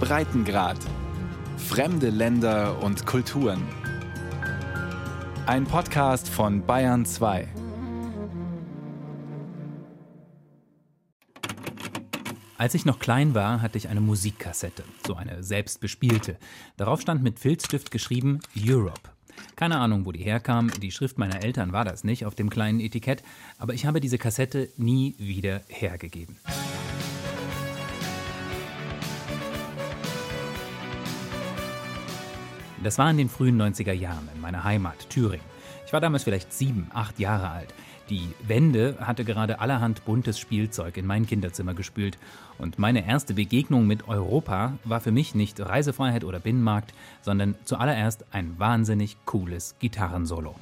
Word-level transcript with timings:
Breitengrad. 0.00 0.78
Fremde 1.56 2.10
Länder 2.10 2.82
und 2.82 3.06
Kulturen. 3.06 3.62
Ein 5.46 5.64
Podcast 5.64 6.28
von 6.28 6.64
Bayern 6.64 7.04
2. 7.04 7.48
Als 12.56 12.74
ich 12.74 12.84
noch 12.84 12.98
klein 12.98 13.34
war, 13.34 13.62
hatte 13.62 13.78
ich 13.78 13.88
eine 13.88 14.00
Musikkassette, 14.00 14.82
so 15.06 15.14
eine 15.14 15.42
selbstbespielte. 15.42 16.38
Darauf 16.76 17.00
stand 17.00 17.22
mit 17.22 17.38
Filzstift 17.38 17.90
geschrieben 17.90 18.40
Europe. 18.56 19.10
Keine 19.54 19.78
Ahnung, 19.78 20.06
wo 20.06 20.12
die 20.12 20.24
herkam, 20.24 20.70
die 20.80 20.90
Schrift 20.90 21.18
meiner 21.18 21.42
Eltern 21.42 21.72
war 21.72 21.84
das 21.84 22.04
nicht 22.04 22.26
auf 22.26 22.34
dem 22.34 22.50
kleinen 22.50 22.80
Etikett, 22.80 23.22
aber 23.58 23.74
ich 23.74 23.86
habe 23.86 24.00
diese 24.00 24.18
Kassette 24.18 24.70
nie 24.76 25.14
wieder 25.18 25.62
hergegeben. 25.68 26.36
Das 32.84 32.96
war 32.96 33.10
in 33.10 33.16
den 33.16 33.28
frühen 33.28 33.60
90er 33.60 33.92
Jahren 33.92 34.28
in 34.32 34.40
meiner 34.40 34.62
Heimat 34.62 35.10
Thüringen. 35.10 35.44
Ich 35.84 35.92
war 35.92 36.00
damals 36.00 36.22
vielleicht 36.22 36.52
sieben, 36.52 36.88
acht 36.94 37.18
Jahre 37.18 37.50
alt. 37.50 37.74
Die 38.08 38.28
Wende 38.46 38.96
hatte 39.00 39.24
gerade 39.24 39.58
allerhand 39.60 40.04
buntes 40.04 40.38
Spielzeug 40.38 40.96
in 40.96 41.04
mein 41.04 41.26
Kinderzimmer 41.26 41.74
gespült. 41.74 42.18
Und 42.56 42.78
meine 42.78 43.06
erste 43.06 43.34
Begegnung 43.34 43.86
mit 43.86 44.06
Europa 44.06 44.78
war 44.84 45.00
für 45.00 45.10
mich 45.10 45.34
nicht 45.34 45.58
Reisefreiheit 45.60 46.24
oder 46.24 46.38
Binnenmarkt, 46.38 46.94
sondern 47.20 47.56
zuallererst 47.64 48.24
ein 48.30 48.54
wahnsinnig 48.58 49.16
cooles 49.24 49.74
Gitarrensolo. 49.80 50.54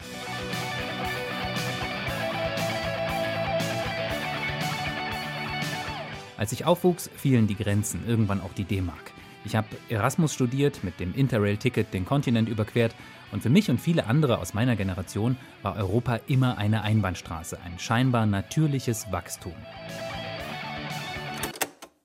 Als 6.39 6.53
ich 6.53 6.65
aufwuchs, 6.65 7.11
fielen 7.15 7.47
die 7.47 7.57
Grenzen, 7.57 8.07
irgendwann 8.07 8.41
auch 8.41 8.53
die 8.55 8.65
D-Mark. 8.65 9.16
Ich 9.47 9.55
habe 9.55 9.69
Erasmus 9.89 10.35
studiert, 10.35 10.83
mit 10.83 10.99
dem 10.99 11.15
Interrail-Ticket 11.15 11.95
den 11.95 12.05
Kontinent 12.05 12.49
überquert 12.49 12.97
und 13.31 13.45
für 13.45 13.49
mich 13.49 13.71
und 13.71 13.81
viele 13.81 14.07
andere 14.07 14.39
aus 14.39 14.55
meiner 14.55 14.75
Generation 14.75 15.37
war 15.63 15.77
Europa 15.77 16.19
immer 16.27 16.59
eine 16.59 16.83
Einbahnstraße, 16.83 17.57
ein 17.65 17.79
scheinbar 17.79 18.27
natürliches 18.27 19.13
Wachstum. 19.13 19.55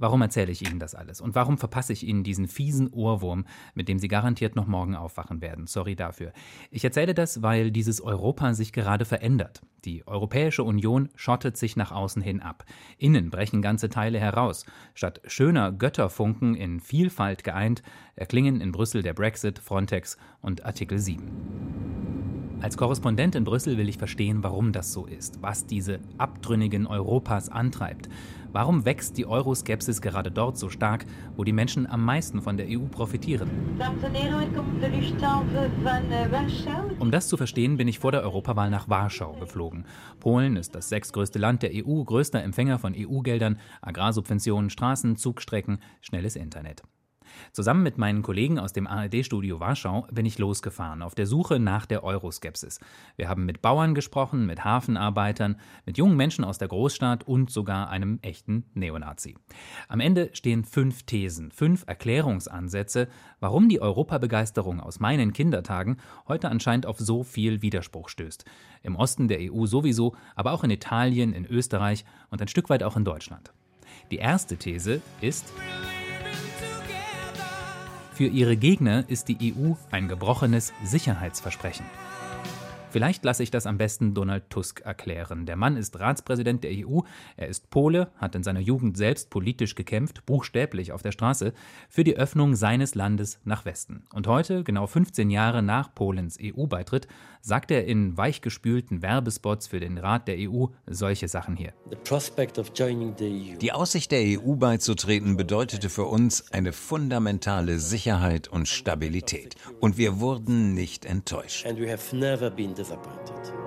Warum 0.01 0.23
erzähle 0.23 0.51
ich 0.51 0.67
Ihnen 0.67 0.79
das 0.79 0.95
alles? 0.95 1.21
Und 1.21 1.35
warum 1.35 1.59
verpasse 1.59 1.93
ich 1.93 2.07
Ihnen 2.07 2.23
diesen 2.23 2.47
fiesen 2.47 2.91
Ohrwurm, 2.91 3.45
mit 3.75 3.87
dem 3.87 3.99
Sie 3.99 4.07
garantiert 4.07 4.55
noch 4.55 4.65
morgen 4.65 4.95
aufwachen 4.95 5.41
werden? 5.41 5.67
Sorry 5.67 5.95
dafür. 5.95 6.33
Ich 6.71 6.83
erzähle 6.83 7.13
das, 7.13 7.43
weil 7.43 7.69
dieses 7.69 8.01
Europa 8.01 8.55
sich 8.55 8.73
gerade 8.73 9.05
verändert. 9.05 9.61
Die 9.85 10.07
Europäische 10.07 10.63
Union 10.63 11.09
schottet 11.15 11.55
sich 11.55 11.75
nach 11.75 11.91
außen 11.91 12.23
hin 12.23 12.39
ab. 12.41 12.65
Innen 12.97 13.29
brechen 13.29 13.61
ganze 13.61 13.89
Teile 13.89 14.19
heraus. 14.19 14.65
Statt 14.95 15.21
schöner 15.27 15.71
Götterfunken 15.71 16.55
in 16.55 16.79
Vielfalt 16.79 17.43
geeint, 17.43 17.83
erklingen 18.15 18.59
in 18.59 18.71
Brüssel 18.71 19.03
der 19.03 19.13
Brexit, 19.13 19.59
Frontex 19.59 20.17
und 20.41 20.65
Artikel 20.65 20.97
7. 20.97 22.10
Als 22.61 22.77
Korrespondent 22.77 23.33
in 23.33 23.43
Brüssel 23.43 23.77
will 23.77 23.89
ich 23.89 23.97
verstehen, 23.97 24.43
warum 24.43 24.71
das 24.71 24.93
so 24.93 25.07
ist, 25.07 25.41
was 25.41 25.65
diese 25.65 25.99
abtrünnigen 26.19 26.85
Europas 26.85 27.49
antreibt. 27.49 28.07
Warum 28.51 28.85
wächst 28.85 29.17
die 29.17 29.25
Euroskepsis 29.25 29.99
gerade 29.99 30.29
dort 30.29 30.59
so 30.59 30.69
stark, 30.69 31.05
wo 31.35 31.43
die 31.43 31.53
Menschen 31.53 31.87
am 31.87 32.05
meisten 32.05 32.39
von 32.39 32.57
der 32.57 32.67
EU 32.69 32.85
profitieren? 32.91 33.49
Um 36.99 37.09
das 37.09 37.27
zu 37.27 37.37
verstehen, 37.37 37.77
bin 37.77 37.87
ich 37.87 37.97
vor 37.97 38.11
der 38.11 38.21
Europawahl 38.21 38.69
nach 38.69 38.87
Warschau 38.87 39.33
geflogen. 39.39 39.85
Polen 40.19 40.55
ist 40.55 40.75
das 40.75 40.89
sechstgrößte 40.89 41.39
Land 41.39 41.63
der 41.63 41.71
EU, 41.73 42.03
größter 42.03 42.43
Empfänger 42.43 42.77
von 42.77 42.93
EU-Geldern, 42.95 43.57
Agrarsubventionen, 43.81 44.69
Straßen, 44.69 45.15
Zugstrecken, 45.15 45.79
schnelles 46.01 46.35
Internet. 46.35 46.83
Zusammen 47.51 47.83
mit 47.83 47.97
meinen 47.97 48.21
Kollegen 48.21 48.59
aus 48.59 48.73
dem 48.73 48.87
ARD-Studio 48.87 49.59
Warschau 49.59 50.07
bin 50.11 50.25
ich 50.25 50.39
losgefahren 50.39 51.01
auf 51.01 51.15
der 51.15 51.27
Suche 51.27 51.59
nach 51.59 51.85
der 51.85 52.03
Euroskepsis. 52.03 52.79
Wir 53.15 53.29
haben 53.29 53.45
mit 53.45 53.61
Bauern 53.61 53.95
gesprochen, 53.95 54.45
mit 54.45 54.63
Hafenarbeitern, 54.63 55.57
mit 55.85 55.97
jungen 55.97 56.15
Menschen 56.17 56.43
aus 56.43 56.57
der 56.57 56.67
Großstadt 56.67 57.27
und 57.27 57.49
sogar 57.49 57.89
einem 57.89 58.19
echten 58.21 58.65
Neonazi. 58.73 59.35
Am 59.87 59.99
Ende 59.99 60.29
stehen 60.33 60.63
fünf 60.63 61.03
Thesen, 61.03 61.51
fünf 61.51 61.83
Erklärungsansätze, 61.87 63.07
warum 63.39 63.69
die 63.69 63.81
Europabegeisterung 63.81 64.79
aus 64.79 64.99
meinen 64.99 65.33
Kindertagen 65.33 65.97
heute 66.27 66.49
anscheinend 66.49 66.85
auf 66.85 66.99
so 66.99 67.23
viel 67.23 67.61
Widerspruch 67.61 68.09
stößt. 68.09 68.45
Im 68.83 68.95
Osten 68.95 69.27
der 69.27 69.39
EU 69.41 69.65
sowieso, 69.65 70.15
aber 70.35 70.53
auch 70.53 70.63
in 70.63 70.71
Italien, 70.71 71.33
in 71.33 71.45
Österreich 71.45 72.05
und 72.29 72.41
ein 72.41 72.47
Stück 72.47 72.69
weit 72.69 72.83
auch 72.83 72.97
in 72.97 73.05
Deutschland. 73.05 73.53
Die 74.11 74.17
erste 74.17 74.57
These 74.57 75.01
ist, 75.21 75.53
für 78.21 78.27
ihre 78.27 78.55
Gegner 78.55 79.03
ist 79.09 79.29
die 79.29 79.51
EU 79.51 79.73
ein 79.89 80.07
gebrochenes 80.07 80.73
Sicherheitsversprechen. 80.83 81.87
Vielleicht 82.91 83.25
lasse 83.25 83.41
ich 83.41 83.49
das 83.49 83.65
am 83.65 83.79
besten 83.79 84.13
Donald 84.13 84.47
Tusk 84.51 84.81
erklären. 84.81 85.47
Der 85.47 85.55
Mann 85.55 85.75
ist 85.75 85.99
Ratspräsident 85.99 86.63
der 86.63 86.71
EU, 86.85 86.99
er 87.35 87.47
ist 87.47 87.71
Pole, 87.71 88.11
hat 88.17 88.35
in 88.35 88.43
seiner 88.43 88.59
Jugend 88.59 88.95
selbst 88.95 89.31
politisch 89.31 89.73
gekämpft, 89.73 90.23
buchstäblich 90.27 90.91
auf 90.91 91.01
der 91.01 91.13
Straße, 91.13 91.53
für 91.89 92.03
die 92.03 92.15
Öffnung 92.15 92.53
seines 92.53 92.93
Landes 92.93 93.39
nach 93.43 93.65
Westen. 93.65 94.03
Und 94.13 94.27
heute, 94.27 94.63
genau 94.63 94.85
15 94.85 95.31
Jahre 95.31 95.63
nach 95.63 95.95
Polens 95.95 96.37
EU-Beitritt, 96.39 97.07
sagt 97.41 97.71
er 97.71 97.85
in 97.85 98.17
weichgespülten 98.17 99.01
Werbespots 99.01 99.67
für 99.67 99.79
den 99.79 99.97
Rat 99.97 100.27
der 100.27 100.37
EU 100.39 100.67
solche 100.87 101.27
Sachen 101.27 101.55
hier. 101.55 101.73
E 103.19 103.55
die 103.59 103.71
Aussicht 103.71 104.11
der 104.11 104.21
EU 104.21 104.55
beizutreten 104.55 105.37
bedeutete 105.37 105.89
für 105.89 106.05
uns 106.05 106.51
eine 106.51 106.73
fundamentale 106.73 107.79
Sicherheit 107.79 108.47
und 108.47 108.67
Stabilität. 108.67 109.55
Und 109.79 109.97
wir 109.97 110.19
wurden 110.19 110.73
nicht 110.73 111.05
enttäuscht 111.05 111.65
disappointed. 112.75 113.60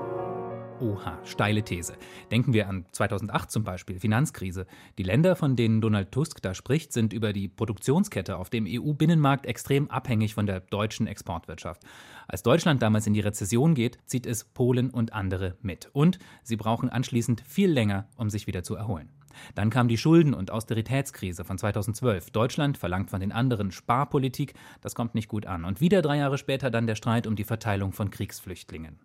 Oha, 0.81 1.19
steile 1.25 1.63
These. 1.63 1.95
Denken 2.33 2.53
wir 2.53 2.69
an 2.69 2.85
2008 2.91 3.51
zum 3.51 3.63
Beispiel, 3.63 4.01
Finanzkrise. 4.01 4.67
Die 4.99 5.05
Länder, 5.05 5.37
von 5.37 5.55
denen 5.55 5.81
Donald 5.81 6.11
Tusk 6.11 6.43
da 6.43 6.53
spricht, 6.53 6.93
sind 6.93 7.13
über 7.13 7.33
die 7.33 7.47
Produktionskette 7.47 8.37
auf 8.37 8.51
dem 8.51 8.67
EU-Binnenmarkt 8.69 9.47
extrem 9.47 9.89
abhängig 9.89 10.35
von 10.35 10.47
der 10.47 10.61
deutschen 10.61 11.07
Exportwirtschaft. 11.07 11.83
Als 12.27 12.43
Deutschland 12.43 12.83
damals 12.83 13.07
in 13.07 13.15
die 13.15 13.21
Rezession 13.21 13.75
geht, 13.75 13.99
zieht 14.07 14.27
es 14.27 14.45
Polen 14.45 14.91
und 14.91 15.13
andere 15.13 15.57
mit. 15.63 15.91
Und 15.93 16.19
sie 16.43 16.57
brauchen 16.57 16.91
anschließend 16.91 17.43
viel 17.47 17.71
länger, 17.71 18.09
um 18.17 18.29
sich 18.29 18.49
wieder 18.49 18.65
zu 18.65 18.75
erholen. 18.75 19.11
Dann 19.55 19.71
kam 19.71 19.89
die 19.89 19.99
Schulden- 19.99 20.35
und 20.35 20.51
Austeritätskrise 20.51 21.45
von 21.45 21.57
2012. 21.59 22.31
Deutschland 22.31 22.79
verlangt 22.79 23.11
von 23.11 23.21
den 23.21 23.33
anderen 23.33 23.71
Sparpolitik, 23.71 24.55
das 24.81 24.95
kommt 24.95 25.15
nicht 25.15 25.29
gut 25.29 25.47
an. 25.47 25.65
Und 25.65 25.81
wieder 25.81 26.03
drei 26.03 26.19
Jahre 26.19 26.39
später 26.39 26.71
dann 26.71 26.87
der 26.87 26.95
Streit 26.97 27.27
um 27.27 27.37
die 27.37 27.45
Verteilung 27.45 27.93
von 27.93 28.11
Kriegsflüchtlingen. 28.11 28.99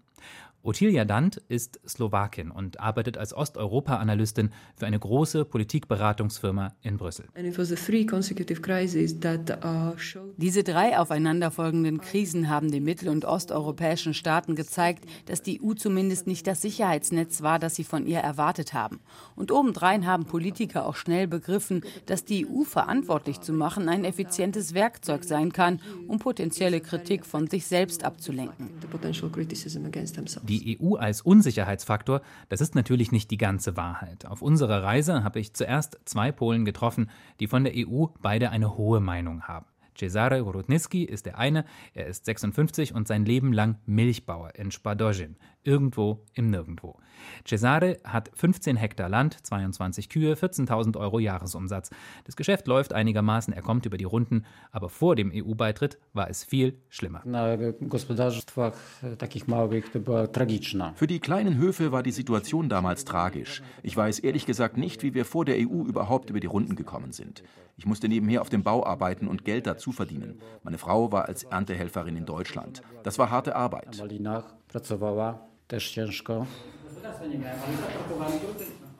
Ottilia 0.61 1.05
Dant 1.05 1.37
ist 1.47 1.79
Slowakin 1.87 2.51
und 2.51 2.81
arbeitet 2.81 3.17
als 3.17 3.33
Osteuropa-Analystin 3.33 4.51
für 4.75 4.85
eine 4.85 4.99
große 4.99 5.45
Politikberatungsfirma 5.45 6.73
in 6.81 6.97
Brüssel. 6.97 7.27
Diese 10.37 10.63
drei 10.63 10.99
aufeinanderfolgenden 10.99 12.01
Krisen 12.01 12.49
haben 12.49 12.71
den 12.71 12.83
mittel- 12.83 13.07
und 13.07 13.23
osteuropäischen 13.23 14.13
Staaten 14.13 14.55
gezeigt, 14.55 15.05
dass 15.27 15.41
die 15.41 15.61
EU 15.63 15.75
zumindest 15.75 16.27
nicht 16.27 16.45
das 16.45 16.61
Sicherheitsnetz 16.61 17.41
war, 17.41 17.57
das 17.57 17.75
sie 17.75 17.85
von 17.85 18.05
ihr 18.05 18.19
erwartet 18.19 18.73
haben. 18.73 18.99
Und 19.37 19.53
obendrein 19.53 20.05
haben 20.05 20.25
Politiker 20.25 20.85
auch 20.85 20.97
schnell 20.97 21.27
begriffen, 21.27 21.85
dass 22.05 22.25
die 22.25 22.45
EU 22.45 22.63
verantwortlich 22.63 23.39
zu 23.39 23.53
machen 23.53 23.87
ein 23.87 24.03
effizientes 24.03 24.73
Werkzeug 24.73 25.23
sein 25.23 25.53
kann, 25.53 25.79
um 26.07 26.19
potenzielle 26.19 26.81
Kritik 26.81 27.25
von 27.25 27.47
sich 27.47 27.65
selbst 27.65 28.03
abzulenken. 28.03 28.69
Die 30.49 30.79
EU 30.81 30.95
als 30.95 31.21
Unsicherheitsfaktor, 31.21 32.21
das 32.49 32.59
ist 32.59 32.73
natürlich 32.73 33.11
nicht 33.11 33.29
die 33.29 33.37
ganze 33.37 33.77
Wahrheit. 33.77 34.25
Auf 34.25 34.41
unserer 34.41 34.81
Reise 34.81 35.23
habe 35.23 35.39
ich 35.39 35.53
zuerst 35.53 35.99
zwei 36.05 36.31
Polen 36.31 36.65
getroffen, 36.65 37.11
die 37.39 37.45
von 37.45 37.63
der 37.63 37.73
EU 37.75 38.07
beide 38.19 38.49
eine 38.49 38.75
hohe 38.75 38.99
Meinung 38.99 39.43
haben. 39.43 39.67
Cesare 39.95 40.41
Rudnicki 40.41 41.03
ist 41.03 41.27
der 41.27 41.37
eine, 41.37 41.65
er 41.93 42.07
ist 42.07 42.25
56 42.25 42.95
und 42.95 43.07
sein 43.07 43.25
Leben 43.25 43.53
lang 43.53 43.77
Milchbauer 43.85 44.55
in 44.55 44.71
Spadojin, 44.71 45.35
irgendwo 45.63 46.25
im 46.33 46.49
Nirgendwo. 46.49 46.97
Cesare 47.45 47.97
hat 48.03 48.31
15 48.33 48.77
Hektar 48.77 49.09
Land, 49.09 49.45
22 49.45 50.09
Kühe, 50.09 50.33
14.000 50.33 50.97
Euro 50.97 51.19
Jahresumsatz. 51.19 51.89
Das 52.25 52.35
Geschäft 52.35 52.67
läuft 52.67 52.93
einigermaßen, 52.93 53.53
er 53.53 53.61
kommt 53.61 53.85
über 53.85 53.97
die 53.97 54.05
Runden, 54.05 54.45
aber 54.71 54.89
vor 54.89 55.15
dem 55.15 55.31
EU-Beitritt 55.33 55.99
war 56.13 56.29
es 56.29 56.43
viel 56.43 56.79
schlimmer. 56.89 57.21
Für 60.95 61.07
die 61.07 61.19
kleinen 61.19 61.57
Höfe 61.57 61.91
war 61.91 62.03
die 62.03 62.11
Situation 62.11 62.69
damals 62.69 63.05
tragisch. 63.05 63.61
Ich 63.83 63.95
weiß 63.95 64.19
ehrlich 64.19 64.45
gesagt 64.45 64.77
nicht, 64.77 65.03
wie 65.03 65.13
wir 65.13 65.25
vor 65.25 65.45
der 65.45 65.57
EU 65.57 65.83
überhaupt 65.83 66.29
über 66.29 66.39
die 66.39 66.47
Runden 66.47 66.75
gekommen 66.75 67.11
sind. 67.11 67.43
Ich 67.77 67.85
musste 67.85 68.09
nebenher 68.09 68.41
auf 68.41 68.49
dem 68.49 68.61
Bau 68.61 68.85
arbeiten 68.85 69.27
und 69.27 69.45
Geld 69.45 69.65
dazu 69.65 69.93
verdienen. 69.93 70.41
Meine 70.63 70.77
Frau 70.77 71.13
war 71.13 71.29
als 71.29 71.43
Erntehelferin 71.43 72.17
in 72.17 72.25
Deutschland. 72.25 72.81
Das 73.03 73.17
war 73.17 73.31
harte 73.31 73.55
Arbeit. 73.55 74.03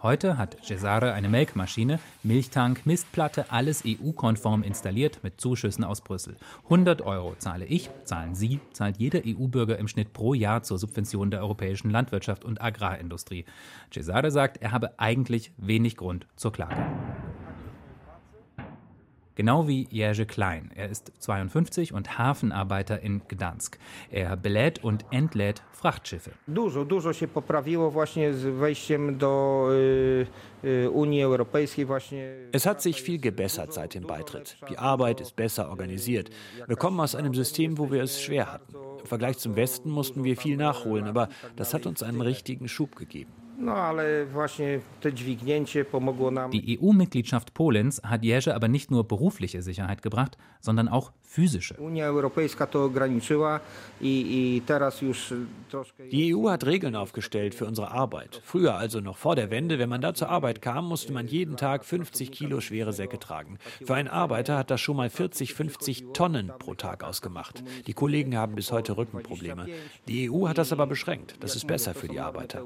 Heute 0.02 0.38
hat 0.38 0.58
Cesare 0.64 1.14
eine 1.14 1.30
Melkmaschine, 1.30 2.00
Milchtank, 2.24 2.86
Mistplatte, 2.86 3.52
alles 3.52 3.84
EU-konform 3.86 4.64
installiert 4.64 5.20
mit 5.24 5.40
Zuschüssen 5.40 5.84
aus 5.84 6.02
Brüssel. 6.02 6.38
100 6.64 7.02
Euro 7.04 7.36
zahle 7.38 7.66
ich, 7.66 7.90
zahlen 8.06 8.34
Sie, 8.34 8.60
zahlt 8.72 8.98
jeder 8.98 9.20
EU-Bürger 9.26 9.78
im 9.78 9.88
Schnitt 9.88 10.12
pro 10.14 10.34
Jahr 10.34 10.64
zur 10.64 10.80
Subvention 10.80 11.30
der 11.30 11.42
europäischen 11.42 11.92
Landwirtschaft 11.92 12.46
und 12.46 12.62
Agrarindustrie. 12.62 13.46
Cesare 13.94 14.32
sagt, 14.32 14.58
er 14.58 14.72
habe 14.72 14.98
eigentlich 14.98 15.52
wenig 15.58 15.98
Grund 15.98 16.26
zur 16.36 16.52
Klage. 16.52 16.84
Genau 19.40 19.70
wie 19.70 19.88
Jerzy 19.90 20.26
Klein. 20.26 20.70
Er 20.76 20.90
ist 20.90 21.14
52 21.20 21.94
und 21.94 22.18
Hafenarbeiter 22.18 23.00
in 23.02 23.22
Gdansk. 23.30 23.80
Er 24.12 24.36
belädt 24.36 24.84
und 24.84 25.06
entlädt 25.12 25.64
Frachtschiffe. 25.72 26.32
Dużo, 26.48 26.86
dużo 26.86 27.14
się 27.14 27.28
poprawiło 27.28 27.92
właśnie 27.92 28.34
z 28.34 28.44
wejściem 28.44 29.18
do 29.18 29.70
Unii 30.94 31.24
Europejskiej 31.24 31.86
właśnie. 31.86 32.32
Es 32.52 32.66
hat 32.66 32.84
sich 32.84 33.02
viel 33.02 33.20
gebessert 33.20 33.74
seit 33.74 33.94
dem 33.94 34.04
Beitritt. 34.04 34.58
Die 34.70 34.78
Arbeit 34.78 35.22
ist 35.22 35.36
besser 35.36 35.70
organisiert. 35.70 36.30
Wir 36.68 36.76
kommen 36.76 37.00
aus 37.00 37.16
einem 37.16 37.34
System, 37.34 37.78
wo 37.78 37.90
wir 37.90 38.04
es 38.04 38.22
schwer 38.22 38.52
hatten. 38.52 38.74
Im 39.00 39.06
Vergleich 39.06 39.38
zum 39.38 39.56
Westen 39.56 39.90
mussten 39.90 40.26
wir 40.26 40.36
viel 40.36 40.58
nachholen, 40.58 41.08
aber 41.08 41.30
das 41.56 41.74
hat 41.74 41.86
uns 41.86 42.04
einen 42.04 42.20
richtigen 42.20 42.68
Schub 42.68 42.98
gegeben. 42.98 43.32
Die 46.54 46.80
EU-Mitgliedschaft 46.82 47.54
Polens 47.54 48.02
hat 48.04 48.24
Jerzy 48.24 48.52
aber 48.52 48.68
nicht 48.70 48.90
nur 48.90 49.06
berufliche 49.06 49.62
Sicherheit 49.62 50.02
gebracht, 50.02 50.38
sondern 50.62 50.88
auch 50.88 51.12
physische. 51.30 51.76
Die 56.12 56.36
EU 56.36 56.50
hat 56.50 56.66
Regeln 56.66 56.96
aufgestellt 56.96 57.54
für 57.54 57.66
unsere 57.68 57.92
Arbeit. 57.92 58.42
Früher, 58.44 58.74
also 58.76 59.00
noch 59.00 59.18
vor 59.18 59.36
der 59.36 59.52
Wende, 59.52 59.78
wenn 59.78 59.90
man 59.90 60.02
da 60.02 60.16
zur 60.16 60.30
Arbeit 60.30 60.64
kam, 60.64 60.88
musste 60.88 61.14
man 61.14 61.28
jeden 61.28 61.56
Tag 61.56 61.86
50 61.86 62.32
Kilo 62.32 62.62
schwere 62.62 62.94
Säcke 62.94 63.20
tragen. 63.20 63.60
Für 63.86 63.94
einen 63.94 64.08
Arbeiter 64.08 64.58
hat 64.58 64.72
das 64.72 64.82
schon 64.82 64.98
mal 64.98 65.12
40, 65.12 65.54
50 65.54 66.06
Tonnen 66.14 66.52
pro 66.58 66.74
Tag 66.74 67.04
ausgemacht. 67.04 67.64
Die 67.86 67.94
Kollegen 67.94 68.36
haben 68.36 68.56
bis 68.56 68.72
heute 68.72 68.98
Rückenprobleme. 68.98 69.68
Die 70.08 70.32
EU 70.32 70.48
hat 70.48 70.58
das 70.58 70.74
aber 70.74 70.88
beschränkt. 70.88 71.36
Das 71.42 71.56
ist 71.56 71.68
besser 71.68 71.94
für 71.94 72.08
die 72.08 72.20
Arbeiter. 72.20 72.64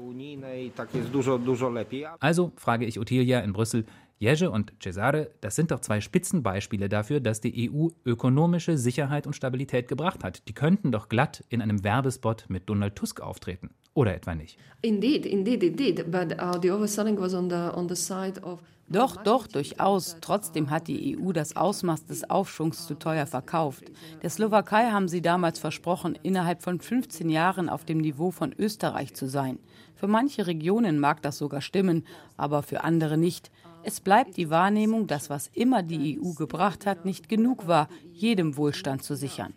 Also 2.18 2.52
frage 2.56 2.86
ich 2.86 2.98
Ottilia 2.98 3.40
in 3.40 3.52
Brüssel, 3.52 3.84
Jerzy 4.18 4.46
und 4.46 4.72
Cesare, 4.80 5.30
das 5.40 5.56
sind 5.56 5.70
doch 5.70 5.80
zwei 5.80 6.00
Spitzenbeispiele 6.00 6.88
dafür, 6.88 7.20
dass 7.20 7.40
die 7.40 7.70
EU 7.70 7.88
ökonomische 8.04 8.78
Sicherheit 8.78 9.26
und 9.26 9.34
Stabilität 9.34 9.88
gebracht 9.88 10.22
hat. 10.22 10.46
Die 10.48 10.54
könnten 10.54 10.92
doch 10.92 11.08
glatt 11.08 11.44
in 11.48 11.60
einem 11.60 11.82
Werbespot 11.82 12.46
mit 12.48 12.68
Donald 12.68 12.96
Tusk 12.96 13.20
auftreten. 13.20 13.70
Oder 13.92 14.14
etwa 14.14 14.34
nicht? 14.34 14.58
Indeed, 14.82 15.26
indeed 15.26 15.62
it 15.62 15.78
did. 15.78 16.10
But 16.10 16.40
uh, 16.40 16.58
the 16.60 16.70
overselling 16.70 17.18
was 17.18 17.34
on 17.34 17.50
the, 17.50 17.70
on 17.74 17.88
the 17.88 17.96
side 17.96 18.42
of 18.42 18.60
doch, 18.86 19.16
doch, 19.16 19.46
durchaus. 19.46 20.18
Trotzdem 20.20 20.68
hat 20.68 20.88
die 20.88 21.16
EU 21.18 21.32
das 21.32 21.56
Ausmaß 21.56 22.04
des 22.04 22.28
Aufschwungs 22.28 22.86
zu 22.86 22.94
teuer 22.94 23.26
verkauft. 23.26 23.84
Der 24.22 24.28
Slowakei 24.28 24.90
haben 24.90 25.08
sie 25.08 25.22
damals 25.22 25.58
versprochen, 25.58 26.18
innerhalb 26.22 26.62
von 26.62 26.80
15 26.80 27.30
Jahren 27.30 27.70
auf 27.70 27.84
dem 27.84 27.98
Niveau 27.98 28.30
von 28.30 28.54
Österreich 28.58 29.14
zu 29.14 29.26
sein. 29.26 29.58
Für 29.94 30.06
manche 30.06 30.46
Regionen 30.46 30.98
mag 30.98 31.22
das 31.22 31.38
sogar 31.38 31.62
stimmen, 31.62 32.04
aber 32.36 32.62
für 32.62 32.84
andere 32.84 33.16
nicht. 33.16 33.50
Es 33.86 34.00
bleibt 34.00 34.38
die 34.38 34.48
Wahrnehmung, 34.48 35.06
dass 35.06 35.28
was 35.28 35.48
immer 35.48 35.82
die 35.82 36.18
EU 36.18 36.32
gebracht 36.32 36.86
hat, 36.86 37.04
nicht 37.04 37.28
genug 37.28 37.66
war, 37.66 37.90
jedem 38.12 38.56
Wohlstand 38.56 39.02
zu 39.02 39.14
sichern. 39.14 39.52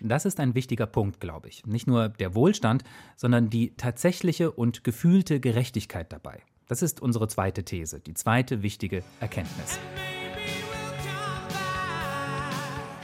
Das 0.00 0.24
ist 0.26 0.38
ein 0.38 0.54
wichtiger 0.54 0.86
Punkt, 0.86 1.20
glaube 1.20 1.48
ich. 1.48 1.64
Nicht 1.64 1.86
nur 1.86 2.10
der 2.10 2.34
Wohlstand, 2.34 2.84
sondern 3.16 3.48
die 3.48 3.70
tatsächliche 3.76 4.52
und 4.52 4.84
gefühlte 4.84 5.40
Gerechtigkeit 5.40 6.12
dabei. 6.12 6.42
Das 6.68 6.82
ist 6.82 7.00
unsere 7.00 7.28
zweite 7.28 7.64
These, 7.64 8.00
die 8.00 8.12
zweite 8.12 8.62
wichtige 8.62 9.02
Erkenntnis. 9.20 9.80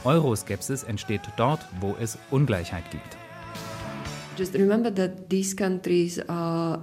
Euroskepsis 0.04 0.82
entsteht 0.82 1.22
dort, 1.38 1.66
wo 1.80 1.96
es 1.98 2.18
Ungleichheit 2.30 2.90
gibt. 2.90 3.16
Just 4.36 4.54
remember 4.54 4.94
that 4.94 5.30
these 5.30 5.56
countries 5.56 6.20
are 6.28 6.78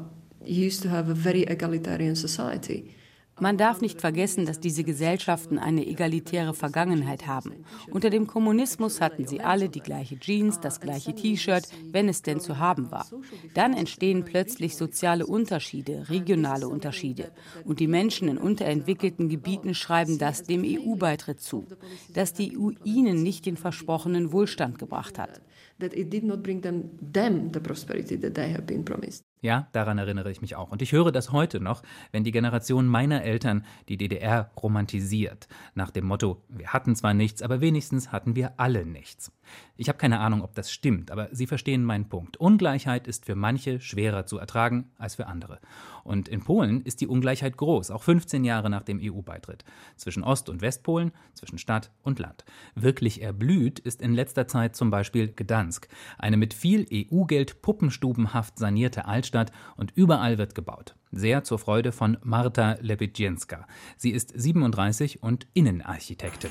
used 0.49 0.83
to 0.83 0.89
have 0.89 1.09
a 1.09 1.15
very 1.15 1.43
egalitarian 1.43 2.15
society. 2.15 2.95
Man 3.41 3.57
darf 3.57 3.79
nicht 3.79 4.01
vergessen, 4.01 4.45
dass 4.45 4.59
diese 4.59 4.83
Gesellschaften 4.83 5.59
eine 5.59 5.87
egalitäre 5.87 6.53
Vergangenheit 6.53 7.25
haben. 7.25 7.63
Unter 7.89 8.09
dem 8.09 8.27
Kommunismus 8.27 8.99
hatten 8.99 9.25
sie 9.27 9.39
alle 9.39 9.69
die 9.69 9.79
gleiche 9.79 10.19
Jeans, 10.19 10.59
das 10.59 10.81
gleiche 10.81 11.15
T-Shirt, 11.15 11.63
wenn 11.91 12.09
es 12.09 12.21
denn 12.21 12.41
zu 12.41 12.59
haben 12.59 12.91
war. 12.91 13.07
Dann 13.53 13.73
entstehen 13.73 14.25
plötzlich 14.25 14.75
soziale 14.75 15.25
Unterschiede, 15.25 16.09
regionale 16.09 16.67
Unterschiede. 16.67 17.31
Und 17.63 17.79
die 17.79 17.87
Menschen 17.87 18.27
in 18.27 18.37
unterentwickelten 18.37 19.29
Gebieten 19.29 19.73
schreiben 19.73 20.17
das 20.17 20.43
dem 20.43 20.63
EU-Beitritt 20.65 21.39
zu, 21.39 21.65
dass 22.13 22.33
die 22.33 22.57
EU 22.57 22.71
ihnen 22.83 23.23
nicht 23.23 23.45
den 23.45 23.55
versprochenen 23.55 24.33
Wohlstand 24.33 24.79
gebracht 24.79 25.17
hat. 25.17 25.41
That 25.79 25.93
it 25.93 26.11
did 26.11 26.25
not 26.25 26.43
bring 26.43 26.61
them, 26.61 26.89
them 27.13 27.51
the 27.53 27.61
prosperity 27.61 28.19
that 28.19 28.35
they 28.35 28.51
have 28.51 28.63
been 28.63 28.83
promised. 28.83 29.28
Ja, 29.41 29.67
daran 29.71 29.97
erinnere 29.97 30.31
ich 30.31 30.41
mich 30.41 30.57
auch. 30.57 30.69
Und 30.69 30.81
ich 30.81 30.91
höre 30.91 31.13
das 31.13 31.31
heute 31.31 31.61
noch, 31.61 31.81
wenn 32.11 32.25
die 32.25 32.31
Generation 32.31 32.87
meiner 32.87 33.23
Eltern 33.23 33.65
die 33.87 33.95
DDR 33.95 34.51
romantisiert. 34.61 35.47
Nach 35.75 35.91
dem 35.91 36.05
Motto, 36.05 36.43
wir 36.49 36.73
hatten 36.73 36.95
zwar 36.95 37.13
nichts, 37.13 37.41
aber 37.41 37.61
wenigstens 37.61 38.11
hatten 38.11 38.35
wir 38.35 38.53
alle 38.57 38.85
nichts. 38.85 39.31
Ich 39.77 39.87
habe 39.87 39.97
keine 39.97 40.19
Ahnung, 40.19 40.41
ob 40.41 40.55
das 40.55 40.71
stimmt, 40.71 41.09
aber 41.09 41.29
Sie 41.31 41.47
verstehen 41.47 41.85
meinen 41.85 42.09
Punkt. 42.09 42.35
Ungleichheit 42.37 43.07
ist 43.07 43.25
für 43.25 43.35
manche 43.35 43.79
schwerer 43.79 44.25
zu 44.25 44.37
ertragen 44.37 44.91
als 44.97 45.15
für 45.15 45.27
andere. 45.27 45.59
Und 46.09 46.27
in 46.27 46.41
Polen 46.41 46.81
ist 46.81 47.01
die 47.01 47.07
Ungleichheit 47.07 47.55
groß, 47.55 47.91
auch 47.91 48.01
15 48.01 48.43
Jahre 48.43 48.71
nach 48.71 48.81
dem 48.81 48.99
EU-Beitritt. 48.99 49.63
Zwischen 49.95 50.23
Ost- 50.23 50.49
und 50.49 50.59
Westpolen, 50.59 51.11
zwischen 51.35 51.59
Stadt 51.59 51.91
und 52.01 52.17
Land. 52.17 52.45
Wirklich 52.73 53.21
erblüht 53.21 53.77
ist 53.77 54.01
in 54.01 54.15
letzter 54.15 54.47
Zeit 54.47 54.75
zum 54.75 54.89
Beispiel 54.89 55.27
Gdansk, 55.27 55.87
eine 56.17 56.35
mit 56.35 56.55
viel 56.55 56.87
EU-Geld 56.91 57.61
puppenstubenhaft 57.61 58.57
sanierte 58.57 59.05
Altstadt 59.05 59.51
und 59.75 59.91
überall 59.93 60.39
wird 60.39 60.55
gebaut. 60.55 60.95
Sehr 61.11 61.43
zur 61.43 61.59
Freude 61.59 61.91
von 61.91 62.17
Marta 62.23 62.77
Lebedzienska. 62.81 63.67
Sie 63.95 64.09
ist 64.09 64.33
37 64.35 65.21
und 65.21 65.45
Innenarchitektin. 65.53 66.49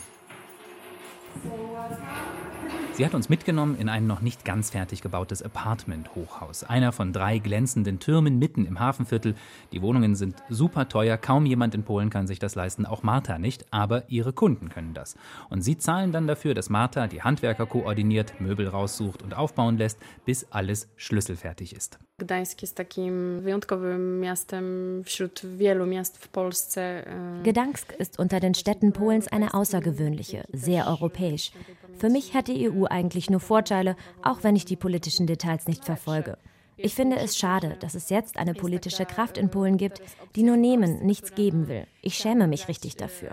Sie 2.99 3.07
hat 3.07 3.15
uns 3.15 3.29
mitgenommen 3.29 3.77
in 3.79 3.89
ein 3.89 4.09
noch 4.09 4.23
nicht 4.23 4.45
ganz 4.45 4.71
fertig 4.71 5.03
gebautes 5.03 5.41
Apartment-Hochhaus. 5.41 6.65
Einer 6.65 6.91
von 6.91 7.13
drei 7.13 7.39
glänzenden 7.39 8.01
Türmen 8.01 8.41
mitten 8.41 8.67
im 8.67 8.81
Hafenviertel. 8.81 9.37
Die 9.71 9.83
Wohnungen 9.83 10.17
sind 10.17 10.43
super 10.49 10.89
teuer. 10.89 11.17
Kaum 11.17 11.47
jemand 11.47 11.77
in 11.77 11.85
Polen 11.85 12.11
kann 12.11 12.27
sich 12.27 12.41
das 12.41 12.57
leisten. 12.57 12.87
Auch 12.87 13.05
Martha 13.05 13.39
nicht. 13.39 13.67
Aber 13.73 14.11
ihre 14.11 14.33
Kunden 14.33 14.69
können 14.69 14.95
das. 14.95 15.15
Und 15.49 15.63
sie 15.63 15.79
zahlen 15.79 16.11
dann 16.11 16.27
dafür, 16.27 16.55
dass 16.55 16.71
Martha 16.71 17.07
die 17.07 17.23
Handwerker 17.23 17.67
koordiniert, 17.67 18.41
Möbel 18.41 18.67
raussucht 18.67 19.23
und 19.23 19.33
aufbauen 19.33 19.79
lässt, 19.79 20.01
bis 20.25 20.49
alles 20.51 20.89
schlüsselfertig 20.97 21.77
ist. 21.77 22.01
Gdańsk 22.21 22.63
jest 22.63 22.77
takim 22.77 23.43
wyjątkowym 23.43 24.21
miastem 24.21 25.05
wśród 25.05 25.41
wielu 25.57 25.87
miast 25.87 26.19
w 26.19 26.29
Polsce. 26.29 27.05
Gdańsk 27.45 27.93
ist 27.93 28.19
unter 28.19 28.41
den 28.41 28.55
Städten 28.55 28.93
Polens 28.93 29.29
eine 29.29 29.55
außergewöhnliche, 29.55 30.43
sehr 30.53 30.89
europäisch. 30.89 31.53
Für 31.97 32.09
mich 32.09 32.35
hat 32.35 32.49
die 32.49 32.71
EU 32.71 32.85
eigentlich 32.85 33.31
nur 33.31 33.41
Vorteile, 33.41 33.97
auch 34.23 34.43
wenn 34.43 34.57
ich 34.57 34.65
die 34.65 34.77
politischen 34.77 35.27
Details 35.27 35.67
nicht 35.67 35.85
verfolge. 35.85 36.39
Ich 36.77 36.95
finde 36.95 37.17
es 37.17 37.37
schade, 37.37 37.77
dass 37.81 37.95
es 37.95 38.09
jetzt 38.09 38.37
eine 38.37 38.55
politische 38.55 39.05
Kraft 39.05 39.37
in 39.37 39.51
Polen 39.51 39.79
gibt, 39.79 40.01
die 40.37 40.45
nur 40.45 40.57
nehmen, 40.57 41.05
nichts 41.05 41.35
geben 41.35 41.67
will. 41.67 41.87
Ich 42.03 42.15
schäme 42.15 42.47
mich 42.47 42.69
richtig 42.69 42.97
dafür 42.97 43.33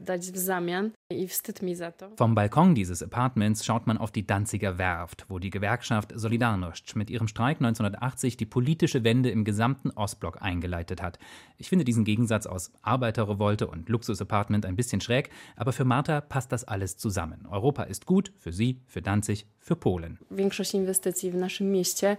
dać 0.00 0.30
w 0.32 0.36
zamian 0.38 0.90
i 1.10 1.28
wstyd 1.28 1.62
mi 1.62 1.74
za 1.74 1.92
to. 1.92 2.10
Vom 2.16 2.34
Balkon 2.34 2.74
dieses 2.74 3.02
Apartments 3.02 3.64
schaut 3.64 3.86
man 3.86 3.98
auf 3.98 4.10
die 4.10 4.26
Danziger 4.26 4.78
Werft, 4.78 5.26
wo 5.28 5.38
die 5.38 5.50
Gewerkschaft 5.50 6.12
Solidarność 6.12 6.96
mit 6.96 7.10
ihrem 7.10 7.28
Streik 7.28 7.56
1980 7.58 8.36
die 8.36 8.46
politische 8.46 9.04
Wende 9.04 9.30
im 9.30 9.44
gesamten 9.44 9.90
Ostblock 9.90 10.42
eingeleitet 10.42 11.02
hat. 11.02 11.18
Ich 11.58 11.68
finde 11.68 11.84
diesen 11.84 12.04
Gegensatz 12.04 12.46
aus 12.46 12.72
Arbeiterrevolte 12.82 13.66
und 13.66 13.88
Luxusapartment 13.88 14.66
ein 14.66 14.76
bisschen 14.76 15.00
schräg, 15.00 15.30
aber 15.56 15.72
für 15.72 15.84
Martha 15.84 16.20
passt 16.20 16.52
das 16.52 16.64
alles 16.64 16.96
zusammen. 16.96 17.46
Europa 17.46 17.82
ist 17.82 18.06
gut 18.06 18.32
für 18.38 18.52
sie, 18.52 18.80
für 18.86 19.02
Danzig, 19.02 19.46
für 19.60 19.76
Polen. 19.76 20.18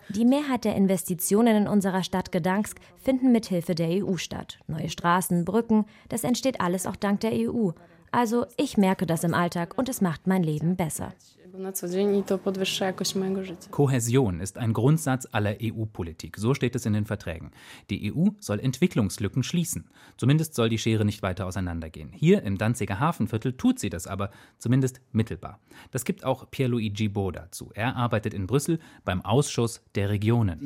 Die 0.10 0.25
Mehrheit 0.25 0.63
der 0.63 0.75
Investitionen 0.75 1.55
in 1.55 1.67
unserer 1.67 2.03
Stadt 2.03 2.31
Gdansk 2.31 2.79
finden 2.98 3.31
mithilfe 3.31 3.75
der 3.75 3.89
EU 3.89 4.15
statt. 4.17 4.60
Neue 4.67 4.89
Straßen, 4.89 5.43
Brücken, 5.43 5.86
das 6.10 6.24
entsteht 6.24 6.62
alles 6.62 6.86
auch 6.86 6.95
dank 6.95 7.19
der 7.21 7.33
EU. 7.33 7.71
Also 8.12 8.45
ich 8.57 8.77
merke 8.77 9.05
das 9.05 9.24
im 9.24 9.33
Alltag 9.33 9.77
und 9.77 9.89
es 9.89 10.01
macht 10.01 10.27
mein 10.27 10.43
Leben 10.43 10.75
besser. 10.75 11.13
Kohäsion 13.72 14.39
ist 14.39 14.58
ein 14.58 14.74
Grundsatz 14.74 15.27
aller 15.31 15.58
EU-Politik. 15.62 16.38
So 16.38 16.53
steht 16.53 16.75
es 16.75 16.86
in 16.86 16.93
den 16.93 17.05
Verträgen. 17.05 17.51
Die 17.89 18.13
EU 18.13 18.29
soll 18.39 18.60
Entwicklungslücken 18.60 19.43
schließen. 19.43 19.89
Zumindest 20.17 20.53
soll 20.53 20.70
die 20.70 20.77
Schere 20.77 21.03
nicht 21.03 21.22
weiter 21.24 21.46
auseinandergehen. 21.46 22.12
Hier 22.13 22.43
im 22.43 22.58
Danziger 22.58 23.00
Hafenviertel 23.00 23.53
tut 23.53 23.79
sie 23.79 23.89
das 23.89 24.08
aber, 24.08 24.31
zumindest 24.60 25.01
mittelbar. 25.12 25.60
Das 25.91 26.05
gibt 26.05 26.24
auch 26.24 26.50
Pierluigi 26.50 27.10
Bo 27.10 27.31
dazu. 27.31 27.72
Er 27.74 27.96
arbeitet 27.96 28.34
in 28.34 28.48
Brüssel 28.48 28.79
beim 29.03 29.22
Ausschuss 29.22 29.81
der 29.96 30.10
Regionen. 30.10 30.60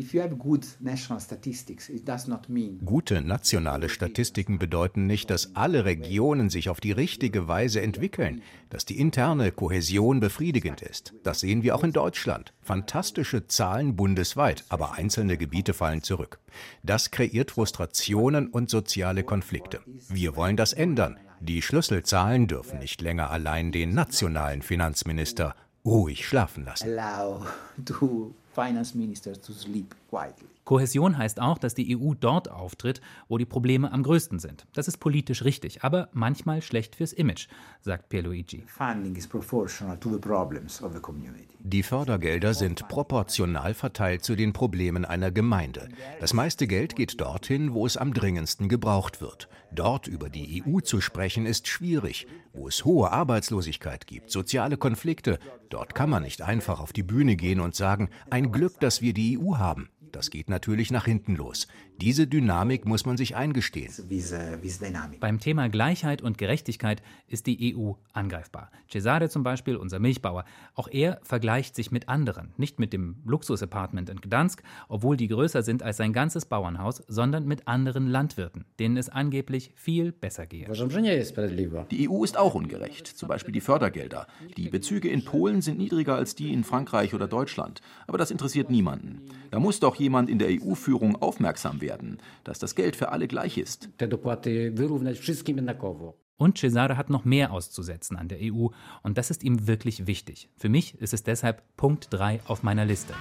Gute 2.86 3.22
nationale 3.22 3.90
Statistiken 3.90 4.60
bedeuten 4.60 5.08
nicht, 5.08 5.30
dass 5.30 5.56
alle 5.56 5.86
Regionen 5.86 6.50
sich 6.50 6.70
auf 6.70 6.80
die 6.80 6.92
richtige 6.92 7.48
Weise 7.48 7.82
entwickeln, 7.82 8.42
dass 8.70 8.86
die 8.86 9.00
interne 9.00 9.52
Kohäsion 9.52 10.20
befriedigend 10.76 10.82
ist. 10.82 11.14
Das 11.24 11.40
sehen 11.40 11.64
wir 11.64 11.76
auch 11.76 11.84
in 11.84 11.92
Deutschland. 11.92 12.54
Fantastische 12.62 13.48
Zahlen 13.48 13.96
bundesweit, 13.96 14.64
aber 14.70 14.94
einzelne 14.94 15.38
Gebiete 15.38 15.74
fallen 15.74 16.04
zurück. 16.04 16.40
Das 16.84 17.12
kreiert 17.12 17.52
Frustrationen 17.52 18.48
und 18.48 18.70
soziale 18.70 19.24
Konflikte. 19.24 19.82
Wir 20.10 20.36
wollen 20.36 20.58
das 20.58 20.74
ändern. 20.74 21.18
Die 21.40 21.62
Schlüsselzahlen 21.62 22.48
dürfen 22.48 22.80
nicht 22.80 23.02
länger 23.02 23.30
allein 23.30 23.72
den 23.72 23.94
nationalen 23.94 24.62
Finanzminister 24.62 25.56
ruhig 25.84 26.26
schlafen 26.26 26.66
lassen. 26.66 26.88
Kohäsion 30.66 31.18
heißt 31.18 31.40
auch, 31.40 31.58
dass 31.58 31.76
die 31.76 31.96
EU 31.96 32.14
dort 32.20 32.50
auftritt, 32.50 33.00
wo 33.28 33.38
die 33.38 33.46
Probleme 33.46 33.92
am 33.92 34.04
größten 34.04 34.40
sind. 34.40 34.66
Das 34.74 34.88
ist 34.88 34.98
politisch 34.98 35.44
richtig, 35.44 35.84
aber 35.84 36.10
manchmal 36.12 36.62
schlecht 36.62 36.96
fürs 36.96 37.14
Image, 37.14 37.48
sagt 37.82 38.10
Pierluigi. 38.10 38.66
Die 41.60 41.84
Fördergelder 41.84 42.54
sind 42.54 42.88
proportional 42.88 43.74
verteilt 43.74 44.24
zu 44.24 44.36
den 44.36 44.54
Problemen 44.54 45.06
einer 45.06 45.32
Gemeinde. 45.32 45.90
Das 46.20 46.34
meiste 46.34 46.68
Geld 46.68 46.96
geht 46.96 47.22
dorthin, 47.22 47.74
wo 47.74 47.86
es 47.86 47.98
am 47.98 48.14
dringendsten 48.14 48.68
gebraucht 48.68 49.22
wird. 49.22 49.48
Dort 49.72 50.08
über 50.08 50.30
die 50.30 50.64
EU 50.66 50.80
zu 50.80 51.02
sprechen, 51.02 51.46
ist 51.46 51.68
schwierig. 51.68 52.28
Wo 52.54 52.70
es 52.70 52.86
hohe 52.86 53.12
Arbeitslosigkeit 53.12 54.08
gibt, 54.08 54.32
soziale 54.32 54.78
Konflikte, 54.78 55.40
dort 55.70 55.94
kann 55.94 56.10
man 56.10 56.24
nicht 56.24 56.42
einfach 56.42 56.80
auf 56.80 56.94
die 56.94 57.04
Bühne 57.04 57.36
gehen 57.36 57.60
und 57.60 57.76
sagen, 57.76 58.10
ein 58.30 58.54
Glück, 58.54 58.80
dass 58.80 59.02
wir 59.02 59.14
die 59.14 59.38
EU 59.38 59.58
haben. 59.58 59.90
Das 60.16 60.30
geht 60.30 60.50
natürlich 60.50 60.92
nach 60.92 61.04
hinten 61.04 61.36
los. 61.36 61.68
Diese 62.02 62.28
Dynamik 62.28 62.86
muss 62.86 63.06
man 63.06 63.16
sich 63.16 63.36
eingestehen. 63.38 63.94
Beim 65.22 65.40
Thema 65.40 65.70
Gleichheit 65.70 66.22
und 66.22 66.38
Gerechtigkeit 66.38 67.02
ist 67.28 67.48
die 67.48 67.76
EU 67.76 67.94
angreifbar. 68.12 68.70
Cesare 68.92 69.30
zum 69.30 69.44
Beispiel, 69.44 69.78
unser 69.78 70.00
Milchbauer, 70.00 70.44
auch 70.74 70.90
er 70.90 71.20
vergleicht 71.24 71.74
sich 71.76 71.92
mit 71.92 72.10
anderen. 72.10 72.54
Nicht 72.58 72.80
mit 72.80 72.92
dem 72.92 73.16
Luxus-Apartment 73.26 74.10
in 74.10 74.20
Gdansk, 74.20 74.62
obwohl 74.90 75.16
die 75.16 75.30
größer 75.30 75.64
sind 75.64 75.84
als 75.84 75.98
sein 75.98 76.12
ganzes 76.12 76.46
Bauernhaus, 76.46 77.02
sondern 77.08 77.46
mit 77.46 77.68
anderen 77.68 78.08
Landwirten, 78.08 78.66
denen 78.78 78.98
es 78.98 79.08
angeblich 79.08 79.72
viel 79.76 80.12
besser 80.12 80.46
gehe. 80.46 80.68
Die 81.92 82.10
EU 82.10 82.24
ist 82.24 82.38
auch 82.38 82.56
ungerecht. 82.56 83.08
Zum 83.08 83.30
Beispiel 83.30 83.54
die 83.54 83.62
Fördergelder. 83.62 84.28
Die 84.58 84.70
Bezüge 84.70 85.10
in 85.10 85.24
Polen 85.24 85.62
sind 85.62 85.78
niedriger 85.78 86.16
als 86.16 86.36
die 86.36 86.52
in 86.52 86.66
Frankreich 86.66 87.14
oder 87.14 87.28
Deutschland. 87.28 87.82
Aber 88.06 88.18
das 88.18 88.32
interessiert 88.32 88.70
niemanden. 88.70 89.22
Da 89.52 89.60
muss 89.60 89.80
doch 89.80 89.96
jemand 89.96 90.30
in 90.30 90.40
der 90.40 90.50
EU-Führung 90.50 91.16
aufmerksam 91.22 91.80
werden, 91.80 91.85
dass 92.44 92.60
das 92.60 92.76
Geld 92.76 92.96
für 92.96 93.10
alle 93.10 93.28
gleich 93.28 93.58
ist. 93.58 93.90
Und 96.38 96.58
Cesare 96.58 96.98
hat 96.98 97.10
noch 97.10 97.24
mehr 97.24 97.52
auszusetzen 97.52 98.18
an 98.18 98.28
der 98.28 98.40
EU 98.42 98.68
und 99.04 99.18
das 99.18 99.30
ist 99.30 99.44
ihm 99.44 99.68
wirklich 99.68 100.06
wichtig. 100.06 100.50
Für 100.58 100.68
mich 100.68 101.00
ist 101.00 101.14
es 101.14 101.24
deshalb 101.24 101.64
Punkt 101.78 102.08
3 102.10 102.42
auf 102.48 102.62
meiner 102.62 102.86
Liste. 102.86 103.14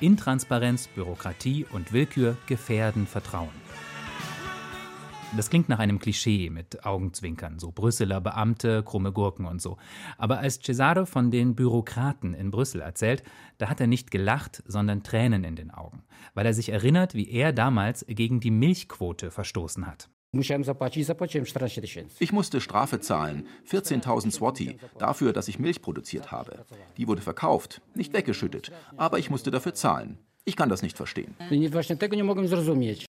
Intransparenz, 0.00 0.88
Bürokratie 0.88 1.66
und 1.70 1.92
Willkür 1.92 2.36
gefährden 2.46 3.06
Vertrauen. 3.06 3.69
Das 5.36 5.48
klingt 5.48 5.68
nach 5.68 5.78
einem 5.78 6.00
Klischee 6.00 6.50
mit 6.50 6.84
Augenzwinkern, 6.84 7.60
so 7.60 7.70
Brüsseler 7.70 8.20
Beamte, 8.20 8.82
krumme 8.82 9.12
Gurken 9.12 9.46
und 9.46 9.62
so. 9.62 9.76
Aber 10.18 10.40
als 10.40 10.60
Cesare 10.60 11.06
von 11.06 11.30
den 11.30 11.54
Bürokraten 11.54 12.34
in 12.34 12.50
Brüssel 12.50 12.80
erzählt, 12.80 13.22
da 13.58 13.68
hat 13.68 13.80
er 13.80 13.86
nicht 13.86 14.10
gelacht, 14.10 14.62
sondern 14.66 15.04
Tränen 15.04 15.44
in 15.44 15.54
den 15.54 15.70
Augen, 15.70 16.02
weil 16.34 16.46
er 16.46 16.54
sich 16.54 16.70
erinnert, 16.70 17.14
wie 17.14 17.30
er 17.30 17.52
damals 17.52 18.04
gegen 18.08 18.40
die 18.40 18.50
Milchquote 18.50 19.30
verstoßen 19.30 19.86
hat. 19.86 20.08
Ich 22.18 22.32
musste 22.32 22.60
Strafe 22.60 23.00
zahlen, 23.00 23.46
14.000 23.68 24.32
Swati, 24.32 24.78
dafür, 24.98 25.32
dass 25.32 25.48
ich 25.48 25.58
Milch 25.58 25.80
produziert 25.80 26.32
habe. 26.32 26.64
Die 26.96 27.06
wurde 27.06 27.22
verkauft, 27.22 27.82
nicht 27.94 28.12
weggeschüttet, 28.12 28.72
aber 28.96 29.18
ich 29.18 29.30
musste 29.30 29.50
dafür 29.50 29.74
zahlen. 29.74 30.18
Ich 30.44 30.56
kann 30.56 30.68
das 30.68 30.82
nicht 30.82 30.96
verstehen. 30.96 31.36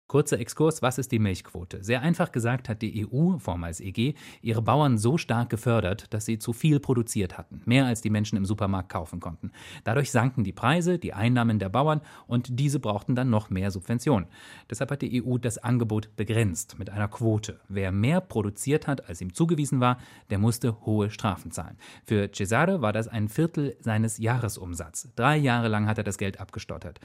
Kurzer 0.06 0.38
Exkurs, 0.38 0.82
was 0.82 0.98
ist 0.98 1.12
die 1.12 1.18
Milchquote? 1.18 1.82
Sehr 1.82 2.02
einfach 2.02 2.30
gesagt 2.30 2.68
hat 2.68 2.82
die 2.82 3.06
EU, 3.06 3.38
vormals 3.38 3.80
EG, 3.80 4.14
ihre 4.42 4.60
Bauern 4.60 4.98
so 4.98 5.16
stark 5.16 5.48
gefördert, 5.48 6.12
dass 6.12 6.26
sie 6.26 6.38
zu 6.38 6.52
viel 6.52 6.78
produziert 6.78 7.38
hatten, 7.38 7.62
mehr 7.64 7.86
als 7.86 8.02
die 8.02 8.10
Menschen 8.10 8.36
im 8.36 8.44
Supermarkt 8.44 8.90
kaufen 8.90 9.18
konnten. 9.18 9.50
Dadurch 9.82 10.10
sanken 10.10 10.44
die 10.44 10.52
Preise, 10.52 10.98
die 10.98 11.14
Einnahmen 11.14 11.58
der 11.58 11.70
Bauern 11.70 12.02
und 12.26 12.60
diese 12.60 12.80
brauchten 12.80 13.14
dann 13.14 13.30
noch 13.30 13.48
mehr 13.48 13.70
Subventionen. 13.70 14.28
Deshalb 14.68 14.90
hat 14.90 15.00
die 15.00 15.24
EU 15.24 15.38
das 15.38 15.56
Angebot 15.56 16.14
begrenzt 16.16 16.78
mit 16.78 16.90
einer 16.90 17.08
Quote. 17.08 17.60
Wer 17.68 17.90
mehr 17.90 18.20
produziert 18.20 18.86
hat, 18.86 19.08
als 19.08 19.22
ihm 19.22 19.32
zugewiesen 19.32 19.80
war, 19.80 19.96
der 20.28 20.38
musste 20.38 20.84
hohe 20.84 21.10
Strafen 21.10 21.50
zahlen. 21.50 21.78
Für 22.04 22.30
Cesare 22.30 22.82
war 22.82 22.92
das 22.92 23.08
ein 23.08 23.30
Viertel 23.30 23.74
seines 23.80 24.18
Jahresumsatzes. 24.18 25.14
Drei 25.16 25.38
Jahre 25.38 25.68
lang 25.68 25.86
hat 25.86 25.96
er 25.96 26.04
das 26.04 26.18
Geld 26.18 26.40
abgestottert. 26.40 27.00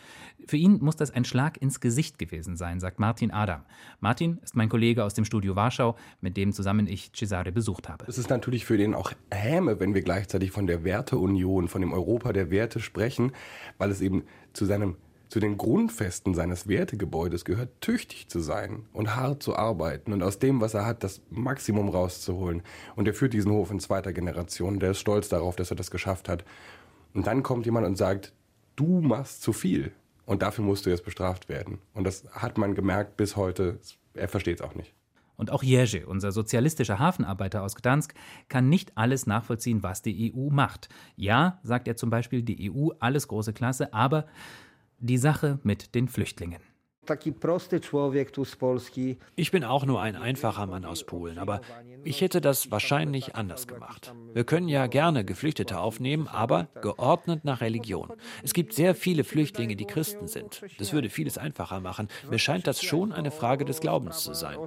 Für 0.46 0.58
ihn 0.58 0.80
muss 0.82 0.98
das 0.98 1.12
ein 1.12 1.24
Schlag 1.24 1.62
ins 1.62 1.80
Gesicht 1.80 2.20
gewesen 2.20 2.58
sein, 2.58 2.82
sagt 2.90 3.00
Martin 3.00 3.30
Adam. 3.32 3.62
Martin 4.00 4.40
ist 4.44 4.56
mein 4.56 4.68
Kollege 4.68 5.04
aus 5.04 5.14
dem 5.14 5.24
Studio 5.24 5.56
Warschau, 5.56 5.96
mit 6.22 6.38
dem 6.38 6.54
zusammen 6.54 6.88
ich 6.88 7.12
Cesare 7.14 7.52
besucht 7.52 7.88
habe. 7.88 8.06
Es 8.08 8.18
ist 8.18 8.32
natürlich 8.32 8.66
für 8.66 8.78
den 8.78 8.96
auch 8.96 9.12
Häme, 9.32 9.80
wenn 9.80 9.94
wir 9.94 10.02
gleichzeitig 10.02 10.52
von 10.52 10.66
der 10.66 10.84
Werteunion, 10.84 11.68
von 11.68 11.82
dem 11.82 11.94
Europa 11.94 12.34
der 12.34 12.50
Werte 12.50 12.80
sprechen, 12.80 13.32
weil 13.78 13.92
es 13.92 14.02
eben 14.02 14.24
zu 14.54 14.66
seinem 14.66 14.98
zu 15.28 15.40
den 15.40 15.60
Grundfesten 15.60 16.34
seines 16.34 16.68
Wertegebäudes 16.68 17.46
gehört, 17.46 17.70
tüchtig 17.82 18.30
zu 18.30 18.40
sein 18.40 18.88
und 18.94 19.16
hart 19.16 19.44
zu 19.44 19.56
arbeiten 19.56 20.12
und 20.12 20.24
aus 20.24 20.40
dem, 20.40 20.60
was 20.60 20.74
er 20.74 20.88
hat, 20.88 21.04
das 21.04 21.22
Maximum 21.30 21.90
rauszuholen. 21.90 22.64
Und 22.96 23.08
er 23.08 23.14
führt 23.14 23.34
diesen 23.34 23.52
Hof 23.52 23.70
in 23.70 23.80
zweiter 23.80 24.12
Generation, 24.12 24.80
der 24.80 24.90
ist 24.92 25.00
stolz 25.00 25.30
darauf, 25.30 25.56
dass 25.56 25.70
er 25.70 25.76
das 25.76 25.92
geschafft 25.92 26.28
hat. 26.30 26.44
Und 27.14 27.28
dann 27.28 27.44
kommt 27.44 27.68
jemand 27.68 27.86
und 27.86 27.96
sagt, 27.96 28.34
du 28.76 29.02
machst 29.02 29.44
zu 29.44 29.54
viel. 29.54 29.92
Und 30.30 30.44
dafür 30.44 30.64
musst 30.64 30.86
du 30.86 30.92
jetzt 30.92 31.04
bestraft 31.04 31.50
werden. 31.50 31.80
Und 31.96 32.04
das 32.04 32.24
hat 32.32 32.60
man 32.60 32.76
gemerkt 32.76 33.18
bis 33.18 33.36
heute. 33.36 33.80
Er 34.14 34.28
versteht 34.28 34.60
es 34.60 34.62
auch 34.62 34.76
nicht. 34.76 34.94
Und 35.38 35.50
auch 35.50 35.64
Jerzy, 35.64 36.04
unser 36.04 36.32
sozialistischer 36.32 37.00
Hafenarbeiter 37.00 37.64
aus 37.64 37.74
Gdansk, 37.74 38.14
kann 38.48 38.70
nicht 38.70 38.96
alles 38.96 39.26
nachvollziehen, 39.26 39.82
was 39.82 40.04
die 40.04 40.32
EU 40.32 40.52
macht. 40.52 40.88
Ja, 41.16 41.60
sagt 41.64 41.88
er 41.88 41.96
zum 41.96 42.12
Beispiel, 42.12 42.44
die 42.44 42.72
EU, 42.72 42.90
alles 43.00 43.28
große 43.28 43.54
Klasse, 43.54 43.92
aber 43.92 44.28
die 45.00 45.18
Sache 45.18 45.58
mit 45.64 45.96
den 45.96 46.08
Flüchtlingen. 46.08 46.62
Ich 49.36 49.52
bin 49.52 49.64
auch 49.64 49.86
nur 49.86 50.02
ein 50.02 50.16
einfacher 50.16 50.68
Mann 50.68 50.86
aus 50.86 51.04
Polen, 51.04 51.38
aber 51.38 51.62
ich 52.04 52.22
hätte 52.22 52.42
das 52.42 52.72
wahrscheinlich 52.72 53.36
anders 53.36 53.68
gemacht. 53.68 54.14
Wir 54.34 54.44
können 54.44 54.68
ja 54.68 54.88
gerne 54.88 55.26
Geflüchtete 55.26 55.80
aufnehmen, 55.80 56.28
aber 56.28 56.68
geordnet 56.82 57.46
nach 57.46 57.62
Religion. 57.62 58.14
Es 58.44 58.54
gibt 58.54 58.74
sehr 58.74 58.96
viele 58.96 59.24
Flüchtlinge, 59.24 59.76
die 59.76 59.86
Christen 59.86 60.28
sind. 60.28 60.62
Das 60.78 60.94
würde 60.94 61.10
vieles 61.10 61.38
einfacher 61.38 61.80
machen. 61.80 62.08
Mir 62.30 62.40
scheint 62.40 62.68
das 62.68 62.82
schon 62.82 63.12
eine 63.12 63.32
Frage 63.32 63.66
des 63.66 63.80
Glaubens 63.80 64.24
zu 64.24 64.34
sein. 64.34 64.58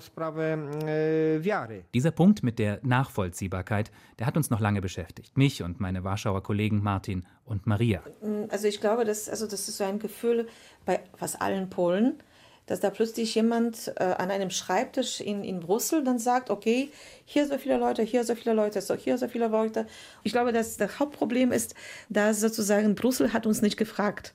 Dieser 1.94 2.11
Punkt 2.11 2.42
mit 2.42 2.58
der 2.58 2.80
Nachvollziehbarkeit, 2.82 3.90
der 4.18 4.26
hat 4.26 4.37
uns 4.37 4.50
noch 4.50 4.61
lange 4.61 4.80
beschäftigt. 4.80 5.37
Mich 5.37 5.62
und 5.62 5.80
meine 5.80 6.04
Warschauer 6.04 6.42
Kollegen 6.42 6.82
Martin 6.82 7.25
und 7.44 7.66
Maria. 7.66 8.02
Also 8.49 8.68
ich 8.68 8.80
glaube, 8.80 9.04
das, 9.04 9.28
also 9.28 9.46
das 9.46 9.68
ist 9.68 9.78
so 9.78 9.84
ein 9.84 9.99
Gefühl 9.99 10.49
bei 10.84 11.00
fast 11.16 11.40
allen 11.40 11.70
Polen, 11.70 12.18
dass 12.66 12.81
da 12.81 12.90
plötzlich 12.90 13.35
jemand 13.35 13.92
äh, 13.97 14.04
an 14.04 14.31
einem 14.31 14.50
Schreibtisch 14.50 15.21
in, 15.21 15.45
in 15.45 15.61
Brüssel 15.61 16.04
dann 16.04 16.19
sagt, 16.19 16.50
okay, 16.50 16.90
hier 17.25 17.47
so 17.47 17.59
viele 17.59 17.78
Leute, 17.78 18.02
hier 18.02 18.25
so 18.25 18.35
viele 18.35 18.54
Leute, 18.54 18.81
so 18.81 18.95
hier 18.95 19.19
so 19.19 19.28
viele 19.28 19.49
Leute. 19.49 19.87
Ich 20.23 20.33
glaube, 20.33 20.52
dass 20.52 20.76
das 20.76 20.99
Hauptproblem 20.99 21.52
ist, 21.52 21.75
dass 22.09 22.40
sozusagen 22.40 22.95
Brüssel 22.95 23.33
hat 23.33 23.47
uns 23.47 23.62
nicht 23.62 23.76
gefragt. 23.76 24.35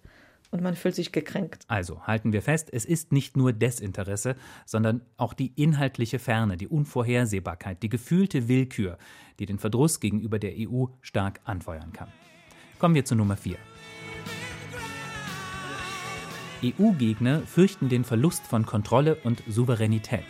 Und 0.49 0.61
man 0.61 0.75
fühlt 0.75 0.95
sich 0.95 1.11
gekränkt. 1.11 1.63
Also 1.67 2.03
halten 2.07 2.31
wir 2.31 2.41
fest, 2.41 2.69
es 2.71 2.85
ist 2.85 3.11
nicht 3.11 3.35
nur 3.35 3.51
Desinteresse, 3.51 4.37
sondern 4.65 5.01
auch 5.17 5.33
die 5.33 5.51
inhaltliche 5.55 6.19
Ferne, 6.19 6.55
die 6.55 6.69
Unvorhersehbarkeit, 6.69 7.83
die 7.83 7.89
gefühlte 7.89 8.47
Willkür, 8.47 8.97
die 9.39 9.45
den 9.45 9.59
Verdruss 9.59 9.99
gegenüber 9.99 10.39
der 10.39 10.53
EU 10.57 10.85
stark 11.01 11.41
anfeuern 11.43 11.91
kann. 11.91 12.07
Kommen 12.79 12.95
wir 12.95 13.03
zu 13.03 13.15
Nummer 13.15 13.35
4. 13.35 13.57
EU-Gegner 16.63 17.41
fürchten 17.41 17.87
den 17.87 18.03
Verlust 18.03 18.47
von 18.47 18.65
Kontrolle 18.65 19.15
und 19.23 19.43
Souveränität. 19.47 20.25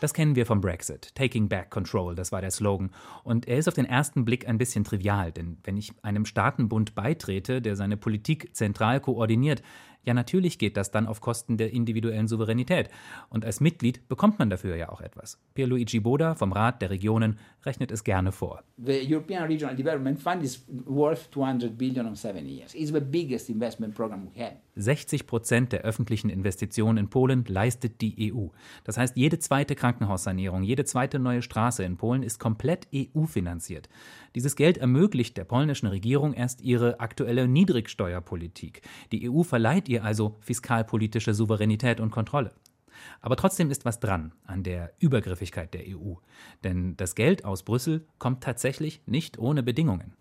Das 0.00 0.14
kennen 0.14 0.34
wir 0.34 0.46
vom 0.46 0.60
Brexit. 0.60 1.14
Taking 1.14 1.48
back 1.48 1.70
control, 1.70 2.14
das 2.14 2.32
war 2.32 2.40
der 2.40 2.50
Slogan. 2.50 2.90
Und 3.22 3.46
er 3.46 3.58
ist 3.58 3.68
auf 3.68 3.74
den 3.74 3.84
ersten 3.84 4.24
Blick 4.24 4.48
ein 4.48 4.58
bisschen 4.58 4.82
trivial, 4.82 5.30
denn 5.30 5.58
wenn 5.62 5.76
ich 5.76 5.92
einem 6.02 6.24
Staatenbund 6.24 6.94
beitrete, 6.94 7.60
der 7.60 7.76
seine 7.76 7.96
Politik 7.96 8.56
zentral 8.56 9.00
koordiniert, 9.00 9.62
ja, 10.04 10.14
natürlich 10.14 10.58
geht 10.58 10.76
das 10.76 10.90
dann 10.90 11.06
auf 11.06 11.20
Kosten 11.20 11.58
der 11.58 11.72
individuellen 11.72 12.26
Souveränität. 12.26 12.88
Und 13.28 13.44
als 13.44 13.60
Mitglied 13.60 14.08
bekommt 14.08 14.38
man 14.38 14.48
dafür 14.48 14.76
ja 14.76 14.88
auch 14.88 15.00
etwas. 15.00 15.38
Pierluigi 15.54 16.00
Boda 16.00 16.34
vom 16.34 16.52
Rat 16.52 16.80
der 16.80 16.90
Regionen 16.90 17.38
rechnet 17.66 17.92
es 17.92 18.02
gerne 18.02 18.32
vor. 18.32 18.62
The 18.78 19.00
European 19.06 19.44
Regional 19.44 19.76
Development 19.76 20.18
Fund 20.18 20.42
is 20.42 20.64
worth 20.86 21.30
200 21.32 21.76
billion 21.76 22.06
in 22.06 22.16
seven 22.16 22.48
years. 22.48 22.74
It's 22.74 22.92
the 22.92 23.00
biggest 23.00 23.50
investment 23.50 23.94
program 23.94 24.26
we 24.26 24.42
have. 24.42 24.56
60 24.76 25.26
Prozent 25.26 25.72
der 25.72 25.82
öffentlichen 25.82 26.30
Investitionen 26.30 26.96
in 26.96 27.10
Polen 27.10 27.44
leistet 27.46 28.00
die 28.00 28.32
EU. 28.32 28.46
Das 28.84 28.96
heißt, 28.96 29.16
jede 29.16 29.38
zweite 29.38 29.74
Krankenhaussanierung, 29.74 30.62
jede 30.62 30.84
zweite 30.84 31.18
neue 31.18 31.42
Straße 31.42 31.84
in 31.84 31.98
Polen 31.98 32.22
ist 32.22 32.38
komplett 32.38 32.88
EU-finanziert. 32.94 33.88
Dieses 34.34 34.54
Geld 34.54 34.78
ermöglicht 34.78 35.36
der 35.36 35.44
polnischen 35.44 35.86
Regierung 35.86 36.34
erst 36.34 36.60
ihre 36.60 37.00
aktuelle 37.00 37.48
Niedrigsteuerpolitik. 37.48 38.82
Die 39.10 39.28
EU 39.30 39.42
verleiht 39.42 39.88
ihr 39.88 40.04
also 40.04 40.36
fiskalpolitische 40.40 41.34
Souveränität 41.34 42.00
und 42.00 42.10
Kontrolle. 42.10 42.52
Aber 43.20 43.36
trotzdem 43.36 43.70
ist 43.70 43.84
was 43.84 44.00
dran 44.00 44.32
an 44.44 44.62
der 44.62 44.92
Übergriffigkeit 44.98 45.74
der 45.74 45.82
EU. 45.88 46.14
Denn 46.64 46.96
das 46.96 47.14
Geld 47.14 47.44
aus 47.44 47.62
Brüssel 47.62 48.06
kommt 48.18 48.42
tatsächlich 48.42 49.02
nicht 49.06 49.38
ohne 49.38 49.62
Bedingungen. 49.62 50.12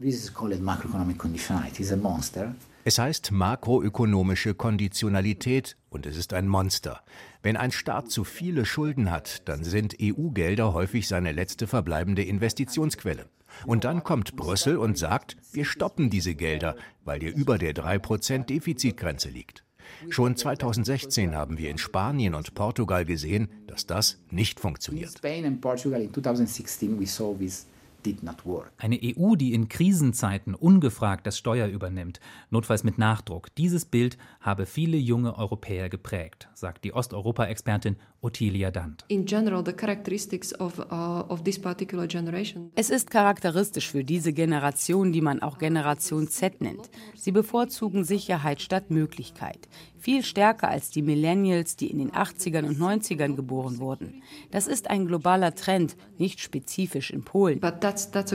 Es 2.86 2.98
heißt 2.98 3.32
makroökonomische 3.32 4.56
Konditionalität 4.56 5.78
und 5.89 6.06
es 6.06 6.18
ist 6.18 6.34
ein 6.34 6.48
Monster. 6.48 7.01
Wenn 7.44 7.58
ein 7.58 7.72
Staat 7.72 8.10
zu 8.10 8.24
viele 8.24 8.66
Schulden 8.66 9.12
hat, 9.12 9.48
dann 9.48 9.63
sind 9.63 9.98
EU-Gelder 10.01 10.74
häufig 10.74 11.08
seine 11.08 11.32
letzte 11.32 11.68
verbleibende 11.68 12.24
Investitionsquelle. 12.24 13.28
Und 13.65 13.84
dann 13.84 14.03
kommt 14.03 14.36
Brüssel 14.36 14.77
und 14.77 14.98
sagt, 14.98 15.38
wir 15.51 15.65
stoppen 15.65 16.10
diese 16.10 16.36
Gelder, 16.36 16.75
weil 17.06 17.24
ihr 17.24 17.36
über 17.36 17.58
der 17.58 17.74
3% 17.74 18.46
Defizitgrenze 18.46 19.29
liegt. 19.29 19.63
Schon 20.10 20.36
2016 20.36 21.36
haben 21.36 21.58
wir 21.58 21.70
in 21.70 21.77
Spanien 21.77 22.36
und 22.36 22.53
Portugal 22.53 23.06
gesehen, 23.06 23.50
dass 23.68 23.86
das 23.86 24.20
nicht 24.29 24.60
funktioniert. 24.60 25.22
Eine 28.77 29.00
EU, 29.03 29.36
die 29.36 29.53
in 29.53 29.70
Krisenzeiten 29.70 30.56
ungefragt 30.56 31.27
das 31.27 31.38
Steuer 31.38 31.68
übernimmt, 31.68 32.20
notfalls 32.50 32.84
mit 32.84 32.98
Nachdruck. 32.98 33.53
Dieses 33.56 33.86
Bild 33.86 34.18
habe 34.39 34.65
viele 34.65 34.98
junge 34.98 35.38
Europäer 35.38 35.89
geprägt, 35.89 36.50
sagt 36.53 36.84
die 36.84 36.94
Osteuropa-Expertin 36.94 37.98
Ottilia 38.22 38.70
Dant. 38.72 39.06
Uh, 39.10 39.25
es 42.75 42.89
ist 42.89 43.12
charakteristisch 43.12 43.89
für 43.89 44.03
diese 44.03 44.34
Generation, 44.34 45.13
die 45.13 45.22
man 45.22 45.41
auch 45.41 45.58
Generation 45.58 46.27
Z 46.27 46.60
nennt. 46.62 46.89
Sie 47.15 47.32
bevorzugen 47.32 48.03
Sicherheit 48.03 48.62
statt 48.62 48.91
Möglichkeit 48.91 49.70
viel 50.00 50.24
stärker 50.24 50.70
als 50.70 50.89
die 50.89 51.01
Millennials, 51.01 51.75
die 51.75 51.91
in 51.91 52.00
den 52.00 52.12
80ern 52.12 52.65
und 52.65 52.79
90ern 52.79 53.36
geboren 53.36 53.79
wurden. 53.79 54.24
Das 54.51 54.68
ist 54.68 54.89
ein 54.89 55.06
globaler 55.06 55.56
Trend, 55.56 55.96
nicht 56.18 56.39
spezifisch 56.39 57.12
in 57.12 57.24
Polen. 57.24 57.60
That's, 57.60 58.12
that's 58.12 58.32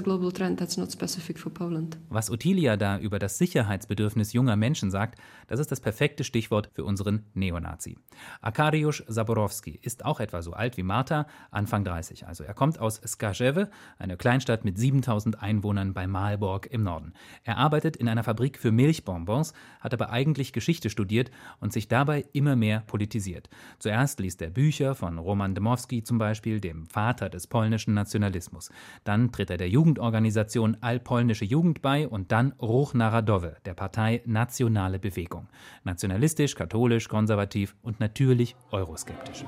Was 2.09 2.31
Ottilia 2.31 2.77
da 2.77 2.99
über 2.99 3.19
das 3.19 3.39
Sicherheitsbedürfnis 3.39 4.33
junger 4.33 4.57
Menschen 4.57 4.91
sagt, 4.91 5.19
das 5.47 5.61
ist 5.61 5.73
das 5.73 5.81
perfekte 5.81 6.25
Stichwort 6.25 6.71
für 6.73 6.85
unseren 6.85 7.25
Neonazi. 7.35 7.97
Arkadiusz 8.41 9.05
Zaborowski 9.09 9.79
ist 9.83 10.05
auch 10.05 10.21
etwa 10.21 10.43
so 10.43 10.53
alt 10.53 10.77
wie 10.77 10.83
Marta, 10.83 11.27
Anfang 11.51 11.85
30. 11.85 12.27
Also 12.27 12.45
er 12.45 12.55
kommt 12.55 12.79
aus 12.79 13.01
Skarzewe, 13.07 13.71
eine 13.99 14.17
Kleinstadt 14.17 14.65
mit 14.65 14.79
7000 14.79 15.43
Einwohnern 15.43 15.95
bei 15.95 16.07
Malbork 16.07 16.67
im 16.67 16.83
Norden. 16.83 17.13
Er 17.43 17.57
arbeitet 17.57 17.97
in 17.97 18.09
einer 18.09 18.25
Fabrik 18.25 18.59
für 18.59 18.73
Milchbonbons, 18.73 19.53
hat 19.81 19.95
aber 19.95 20.11
eigentlich 20.11 20.53
Geschichte 20.53 20.91
studiert 20.91 21.31
und 21.61 21.73
sich 21.73 21.89
dabei 21.89 22.25
immer 22.33 22.57
mehr 22.57 22.81
politisiert. 22.81 23.49
Zuerst 23.79 24.21
liest 24.21 24.43
er 24.43 24.51
Bücher 24.51 24.95
von 24.95 25.19
Roman 25.19 25.55
Dmowski 25.55 26.03
zum 26.03 26.19
Beispiel, 26.19 26.61
dem 26.61 26.87
Vater 26.87 27.29
des 27.29 27.47
polnischen 27.47 27.95
Nationalismus. 27.95 28.71
Dann 29.05 29.33
tritt 29.33 29.51
er 29.51 29.57
der 29.57 29.69
Jugendorganisation 29.69 30.77
Allpolnische 30.81 31.45
Jugend 31.45 31.83
bei 31.83 32.09
und 32.09 32.33
dann 32.33 32.53
Ruch 32.61 32.95
Narodowy, 32.95 33.53
der 33.65 33.75
Partei 33.75 34.23
Nationale 34.27 34.99
Bewegung. 34.99 35.49
Nationalistisch, 35.85 36.55
katholisch, 36.55 37.09
konservativ 37.09 37.75
und 37.83 38.01
natürlich 38.01 38.57
euroskeptisch. 38.71 39.45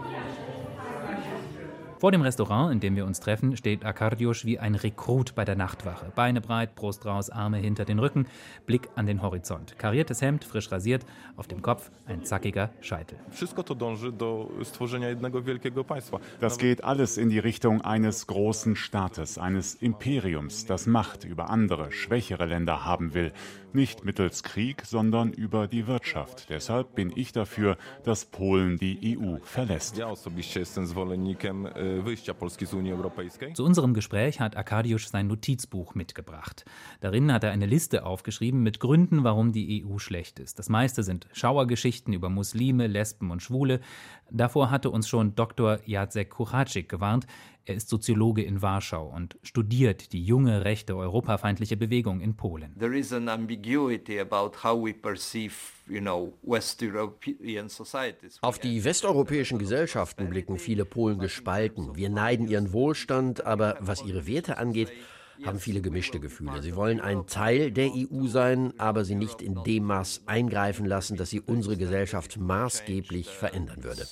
Vor 1.99 2.13
dem 2.13 2.21
Restaurant, 2.21 2.71
in 2.73 2.81
dem 2.81 2.95
wir 2.95 3.07
uns 3.07 3.21
treffen, 3.21 3.57
steht 3.57 3.87
Akardiusz 3.87 4.45
wie 4.45 4.59
ein 4.59 4.75
Rekrut 4.75 5.35
bei 5.35 5.47
der 5.47 5.57
Nachtwache. 5.57 6.13
Beine 6.15 6.43
breit, 6.43 6.75
Brust 6.75 7.07
raus, 7.07 7.31
Arme 7.31 7.57
hinter 7.57 7.87
den 7.87 7.99
Rücken, 7.99 8.27
Blick 8.67 8.91
an 8.97 9.07
den 9.07 9.23
Horizont. 9.23 9.79
Kariertes 9.79 10.21
Hemd, 10.21 10.45
frisch 10.45 10.71
rasiert, 10.71 11.07
auf 11.37 11.47
dem 11.47 11.63
Kopf 11.63 11.91
ein 12.07 12.23
zackiger 12.23 12.69
Scheitel. 12.83 13.19
Das 16.41 16.59
geht 16.59 16.85
alles 16.85 17.17
in 17.17 17.31
die 17.31 17.39
Richtung 17.39 17.81
eines 17.81 18.27
großen 18.27 18.77
Staates, 18.77 19.39
eines 19.39 19.75
Imperiums, 19.75 20.67
das 20.67 20.87
Macht 20.87 21.25
über 21.25 21.49
andere, 21.49 21.93
schwächere 21.93 22.45
Länder 22.45 22.85
haben 22.85 23.15
will. 23.15 23.33
Nicht 23.77 24.07
mittels 24.07 24.43
Krieg, 24.43 24.87
sondern 24.87 25.35
über 25.35 25.69
die 25.69 25.87
Wirtschaft. 25.87 26.49
Deshalb 26.49 26.95
bin 26.95 27.13
ich 27.15 27.33
dafür, 27.33 27.77
dass 28.05 28.25
Polen 28.25 28.79
die 28.79 29.19
EU 29.19 29.37
verlässt. 29.43 29.97
Zu 33.53 33.65
unserem 33.65 33.93
Gespräch 33.93 34.41
hat 34.41 34.57
Arkadiusz 34.57 35.11
sein 35.11 35.27
Notizbuch 35.27 35.95
mitgebracht. 35.95 36.65
Darin 37.01 37.31
hat 37.31 37.45
er 37.45 37.51
eine 37.51 37.67
Liste 37.67 38.07
aufgeschrieben 38.07 38.63
mit 38.63 38.81
Gründen, 38.81 39.25
warum 39.25 39.53
die 39.53 39.85
EU 39.85 39.99
schlecht 39.99 40.39
ist. 40.39 40.59
Das 40.59 40.71
meiste 40.71 41.03
sind 41.03 41.29
Schauergeschichten 41.35 42.15
über 42.15 42.31
Muslime, 42.31 42.87
Lesben 42.87 43.31
und 43.31 43.43
Schwule. 43.43 43.81
Davor 44.31 44.71
hatte 44.71 44.89
uns 44.89 45.07
schon 45.07 45.35
Dr. 45.35 45.81
Jacek 45.85 46.31
Kuchatschik 46.31 46.89
gewarnt. 46.89 47.27
Er 47.67 47.75
ist 47.75 47.89
Soziologe 47.89 48.43
in 48.43 48.63
Warschau 48.63 49.09
und 49.09 49.37
studiert 49.43 50.13
die 50.13 50.25
junge 50.25 50.65
rechte 50.65 50.97
europafeindliche 50.97 51.77
Bewegung 51.77 52.21
in 52.21 52.37
Polen. 52.37 52.73
There 52.79 52.97
is 52.97 53.13
an 53.13 53.29
ambiguity 53.29 54.21
about 54.21 54.63
how 54.63 54.81
we 54.81 54.95
perceive 54.95 55.53
auf 58.41 58.59
die 58.59 58.85
westeuropäischen 58.85 59.59
Gesellschaften 59.59 60.29
blicken 60.29 60.59
viele 60.59 60.85
Polen 60.85 61.21
gespalten. 61.21 61.95
Wir 61.95 62.11
neiden 62.11 62.49
ihren 62.49 62.73
Wohlstand, 62.73 63.47
aber 63.47 63.77
was 63.79 64.05
ihre 64.05 64.27
Werte 64.27 64.59
angeht, 64.59 64.91
haben 65.45 65.61
viele 65.61 65.81
gemischte 65.81 66.19
Gefühle. 66.19 66.63
Sie 66.63 66.75
wollen 66.75 67.01
ein 67.01 67.27
Teil 67.27 67.71
der 67.71 67.91
EU 67.95 68.27
sein, 68.27 68.73
aber 68.79 69.05
sie 69.05 69.15
nicht 69.15 69.43
in 69.43 69.63
dem 69.65 69.85
Maß 69.85 70.23
eingreifen 70.27 70.87
lassen, 70.87 71.17
dass 71.17 71.31
sie 71.31 71.41
unsere 71.41 71.77
Gesellschaft 71.77 72.37
maßgeblich 72.37 73.29
verändern 73.29 73.85
würde. 73.85 74.07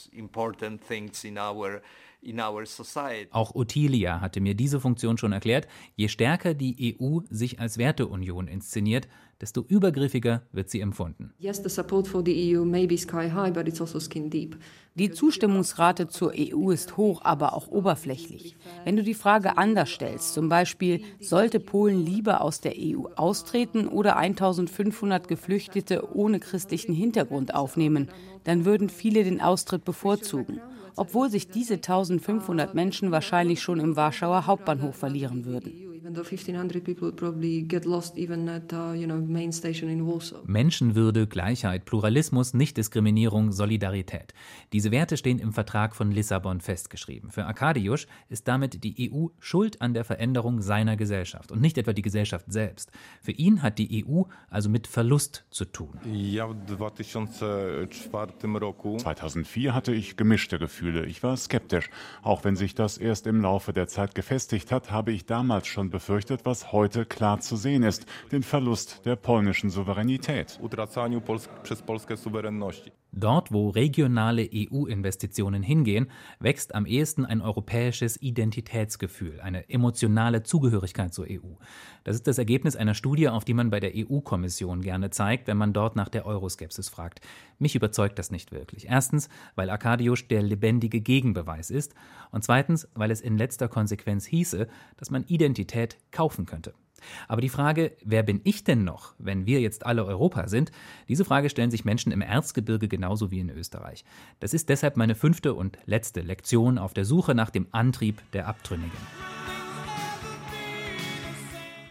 Auch 3.31 3.55
Ottilia 3.55 4.21
hatte 4.21 4.41
mir 4.41 4.55
diese 4.55 4.81
Funktion 4.81 5.19
schon 5.19 5.33
erklärt. 5.33 5.69
Je 5.97 6.09
stärker 6.09 6.55
die 6.55 6.97
EU 7.01 7.21
sich 7.31 7.61
als 7.61 7.79
Werteunion 7.79 8.49
inszeniert, 8.49 9.09
desto 9.41 9.63
übergriffiger 9.63 10.43
wird 10.53 10.71
sie 10.71 10.81
empfunden. 10.81 11.35
E 11.39 11.49
also 11.49 11.63
die 14.97 15.11
Zustimmungsrate 15.11 16.09
zur 16.09 16.33
EU 16.37 16.71
ist 16.71 16.97
hoch, 16.97 17.21
aber 17.25 17.55
auch 17.55 17.69
oberflächlich. 17.69 18.57
Wenn 18.85 18.97
du 18.97 19.03
die 19.03 19.15
Frage 19.15 19.59
anders 19.59 19.91
stellst, 19.91 20.35
zum 20.35 20.49
Beispiel, 20.49 21.03
sollte 21.21 21.59
Polen 21.59 22.07
lieber 22.07 22.41
aus 22.41 22.61
der 22.61 22.75
EU 22.79 23.07
austreten 23.17 23.89
oder 23.89 24.17
1500 24.17 25.27
Geflüchtete 25.27 26.15
ohne 26.15 26.39
christlichen 26.39 26.95
Hintergrund 26.95 27.55
aufnehmen, 27.55 28.09
dann 28.45 28.65
würden 28.65 28.89
viele 28.89 29.25
den 29.25 29.41
Austritt 29.41 29.85
bevorzugen 29.85 30.61
obwohl 30.97 31.31
sich 31.31 31.49
diese 31.49 31.75
1500 31.75 32.75
Menschen 32.75 33.11
wahrscheinlich 33.11 33.63
schon 33.63 33.81
im 33.81 33.97
Warschauer 33.97 34.47
Hauptbahnhof 34.47 34.97
verlieren 34.97 35.45
würden. 35.45 35.84
Menschenwürde, 40.47 41.27
Gleichheit, 41.27 41.85
Pluralismus, 41.85 42.55
Nichtdiskriminierung, 42.55 43.53
Solidarität. 43.53 44.35
Diese 44.73 44.91
Werte 44.91 45.17
stehen 45.17 45.39
im 45.39 45.53
Vertrag 45.53 45.95
von 45.97 46.11
Lissabon 46.11 46.61
festgeschrieben. 46.61 47.31
Für 47.31 47.47
Arkadiusz 47.47 48.07
ist 48.29 48.49
damit 48.49 48.85
die 48.85 49.11
EU 49.11 49.29
schuld 49.39 49.81
an 49.81 49.95
der 49.95 50.05
Veränderung 50.05 50.61
seiner 50.61 50.97
Gesellschaft 50.97 51.53
und 51.53 51.61
nicht 51.61 51.79
etwa 51.79 51.93
die 51.93 52.03
Gesellschaft 52.03 52.47
selbst. 52.53 52.91
Für 53.21 53.33
ihn 53.33 53.63
hat 53.63 53.79
die 53.79 54.05
EU 54.07 54.23
also 54.49 54.69
mit 54.69 54.87
Verlust 54.87 55.45
zu 55.51 55.65
tun. 55.65 55.99
2004 58.99 59.75
hatte 59.75 59.93
ich 59.93 60.17
gemischte 60.17 60.59
Gefühle. 60.59 61.07
Ich 61.07 61.23
war 61.23 61.37
skeptisch. 61.37 61.91
Auch 62.23 62.45
wenn 62.45 62.57
sich 62.57 62.75
das 62.75 62.99
erst 62.99 63.27
im 63.27 63.41
Laufe 63.41 63.73
der 63.73 63.89
Zeit 63.89 64.15
gefestigt 64.15 64.73
hat, 64.73 64.91
habe 64.91 65.13
ich 65.13 65.27
damals 65.27 65.67
schon 65.67 65.91
befürchtet, 65.91 66.04
was 66.45 66.73
heute 66.73 67.05
klar 67.05 67.41
zu 67.41 67.57
sehen 67.57 67.83
ist, 67.83 68.07
den 68.33 68.43
Verlust 68.43 69.05
der 69.05 69.17
polnischen 69.17 69.71
Souveränität. 69.71 70.59
Dort, 73.17 73.53
wo 73.53 73.69
regionale 73.69 74.49
EU-Investitionen 74.53 75.63
hingehen, 75.63 76.09
wächst 76.41 76.75
am 76.75 76.85
ehesten 76.85 77.25
ein 77.25 77.41
europäisches 77.41 78.21
Identitätsgefühl, 78.21 79.41
eine 79.41 79.69
emotionale 79.69 80.43
Zugehörigkeit 80.43 81.15
zur 81.15 81.27
EU. 81.31 81.55
Das 82.03 82.17
ist 82.17 82.27
das 82.27 82.39
Ergebnis 82.39 82.75
einer 82.75 82.95
Studie, 82.95 83.29
auf 83.29 83.45
die 83.45 83.55
man 83.55 83.71
bei 83.71 83.79
der 83.79 83.93
EU-Kommission 83.95 84.81
gerne 84.81 85.11
zeigt, 85.11 85.47
wenn 85.47 85.57
man 85.57 85.73
dort 85.73 85.95
nach 85.95 86.09
der 86.09 86.27
Euroskepsis 86.27 86.89
fragt. 86.89 87.21
Mich 87.61 87.77
überzeugt 87.77 88.19
das 88.19 88.33
nicht 88.33 88.51
wirklich. 88.51 88.89
Erstens, 88.89 89.29
weil 89.55 89.71
Arkadiusz 89.71 90.27
der 90.27 90.43
lebendige 90.43 91.01
Gegenbeweis 91.01 91.71
ist 91.71 91.95
und 92.33 92.43
zweitens, 92.43 92.89
weil 92.95 93.13
es 93.13 93.21
in 93.21 93.39
letzter 93.39 93.69
Konsequenz 93.69 94.27
hieße, 94.27 94.67
dass 94.97 95.11
man 95.11 95.23
Identität 95.25 95.99
kaufen 96.11 96.47
könnte. 96.47 96.75
Aber 97.29 97.41
die 97.41 97.49
Frage, 97.49 97.93
wer 98.05 98.23
bin 98.23 98.41
ich 98.45 98.65
denn 98.65 98.85
noch, 98.85 99.15
wenn 99.19 99.47
wir 99.47 99.61
jetzt 99.61 99.87
alle 99.87 100.05
Europa 100.05 100.49
sind, 100.49 100.71
diese 101.09 101.25
Frage 101.25 101.51
stellen 101.51 101.71
sich 101.71 101.85
Menschen 101.85 102.13
im 102.13 102.21
Erzgebirge 102.21 102.89
genauso 102.89 103.31
wie 103.31 103.41
in 103.41 103.51
Österreich. 103.51 104.05
Das 104.41 104.55
ist 104.55 104.69
deshalb 104.69 104.97
meine 104.97 105.15
fünfte 105.15 105.55
und 105.55 105.79
letzte 105.87 106.21
Lektion 106.21 106.79
auf 106.79 106.95
der 106.95 107.05
Suche 107.05 107.35
nach 107.35 107.51
dem 107.51 107.67
Antrieb 107.73 108.21
der 108.33 108.49
Abtrünnigen. 108.49 108.99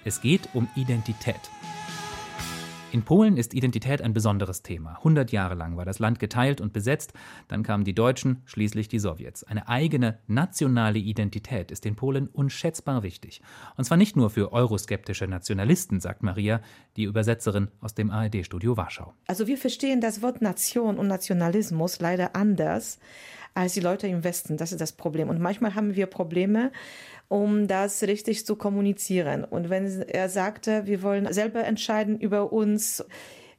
Es 0.06 0.20
geht 0.22 0.50
um 0.54 0.68
Identität. 0.76 1.40
In 2.94 3.02
Polen 3.02 3.38
ist 3.38 3.56
Identität 3.56 4.04
ein 4.04 4.14
besonderes 4.14 4.62
Thema. 4.62 4.98
100 4.98 5.32
Jahre 5.32 5.56
lang 5.56 5.78
war 5.78 5.84
das 5.84 5.98
Land 5.98 6.20
geteilt 6.20 6.62
und 6.62 6.74
besetzt, 6.74 7.12
dann 7.48 7.64
kamen 7.64 7.86
die 7.86 7.96
Deutschen, 7.96 8.44
schließlich 8.46 8.88
die 8.88 9.00
Sowjets. 9.00 9.44
Eine 9.44 9.68
eigene 9.68 10.20
nationale 10.28 11.00
Identität 11.00 11.72
ist 11.72 11.86
den 11.86 11.96
Polen 11.96 12.28
unschätzbar 12.28 13.02
wichtig. 13.02 13.42
Und 13.78 13.86
zwar 13.86 13.98
nicht 13.98 14.16
nur 14.16 14.30
für 14.30 14.54
euroskeptische 14.54 15.26
Nationalisten, 15.26 16.02
sagt 16.02 16.22
Maria, 16.22 16.62
die 16.96 17.06
Übersetzerin 17.06 17.70
aus 17.82 17.96
dem 17.96 18.12
ARD-Studio 18.12 18.78
Warschau. 18.78 19.16
Also 19.26 19.48
wir 19.48 19.58
verstehen 19.58 20.00
das 20.00 20.22
Wort 20.22 20.44
Nation 20.44 21.00
und 21.00 21.08
Nationalismus 21.08 22.00
leider 22.00 22.36
anders 22.36 23.00
als 23.54 23.74
die 23.74 23.80
Leute 23.80 24.08
im 24.08 24.24
Westen. 24.24 24.58
Das 24.58 24.72
ist 24.72 24.82
das 24.82 24.94
Problem. 24.94 25.30
Und 25.30 25.40
manchmal 25.40 25.76
haben 25.76 25.96
wir 25.96 26.08
Probleme, 26.08 26.72
um 27.28 27.68
das 27.68 28.04
richtig 28.04 28.46
zu 28.46 28.56
kommunizieren. 28.56 29.44
Und 29.44 29.70
wenn 29.70 30.04
er 30.04 30.30
sagte, 30.30 30.86
wir 30.86 31.02
wollen 31.02 31.32
selber 31.34 31.64
entscheiden 31.64 32.20
über 32.20 32.52
uns, 32.52 33.04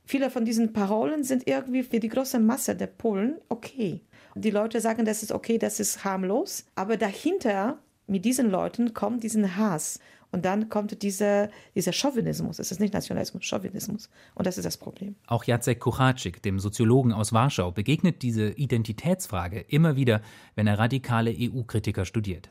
viele 0.04 0.30
von 0.30 0.44
diesen 0.44 0.72
Parolen 0.72 1.24
sind 1.24 1.46
irgendwie 1.46 1.82
für 1.82 2.00
die 2.00 2.08
große 2.08 2.38
Masse 2.38 2.76
der 2.76 2.86
Polen 2.86 3.36
okay. 3.48 4.00
Die 4.36 4.50
Leute 4.50 4.80
sagen, 4.80 5.04
das 5.04 5.22
ist 5.22 5.32
okay, 5.32 5.58
das 5.58 5.78
ist 5.78 6.04
harmlos, 6.04 6.64
aber 6.74 6.96
dahinter 6.96 7.78
mit 8.06 8.24
diesen 8.24 8.50
Leuten 8.50 8.92
kommt 8.92 9.22
diesen 9.22 9.56
Hass. 9.56 10.00
Und 10.34 10.44
dann 10.44 10.68
kommt 10.68 11.00
dieser, 11.02 11.48
dieser 11.76 11.92
Chauvinismus. 11.92 12.58
Es 12.58 12.72
ist 12.72 12.80
nicht 12.80 12.92
Nationalismus, 12.92 13.44
Chauvinismus. 13.44 14.10
Und 14.34 14.48
das 14.48 14.58
ist 14.58 14.64
das 14.64 14.76
Problem. 14.76 15.14
Auch 15.28 15.44
Jacek 15.44 15.78
Kucharczyk, 15.78 16.42
dem 16.42 16.58
Soziologen 16.58 17.12
aus 17.12 17.32
Warschau, 17.32 17.70
begegnet 17.70 18.22
diese 18.22 18.48
Identitätsfrage 18.48 19.60
immer 19.60 19.94
wieder, 19.94 20.22
wenn 20.56 20.66
er 20.66 20.76
radikale 20.76 21.32
EU-Kritiker 21.38 22.04
studiert. 22.04 22.48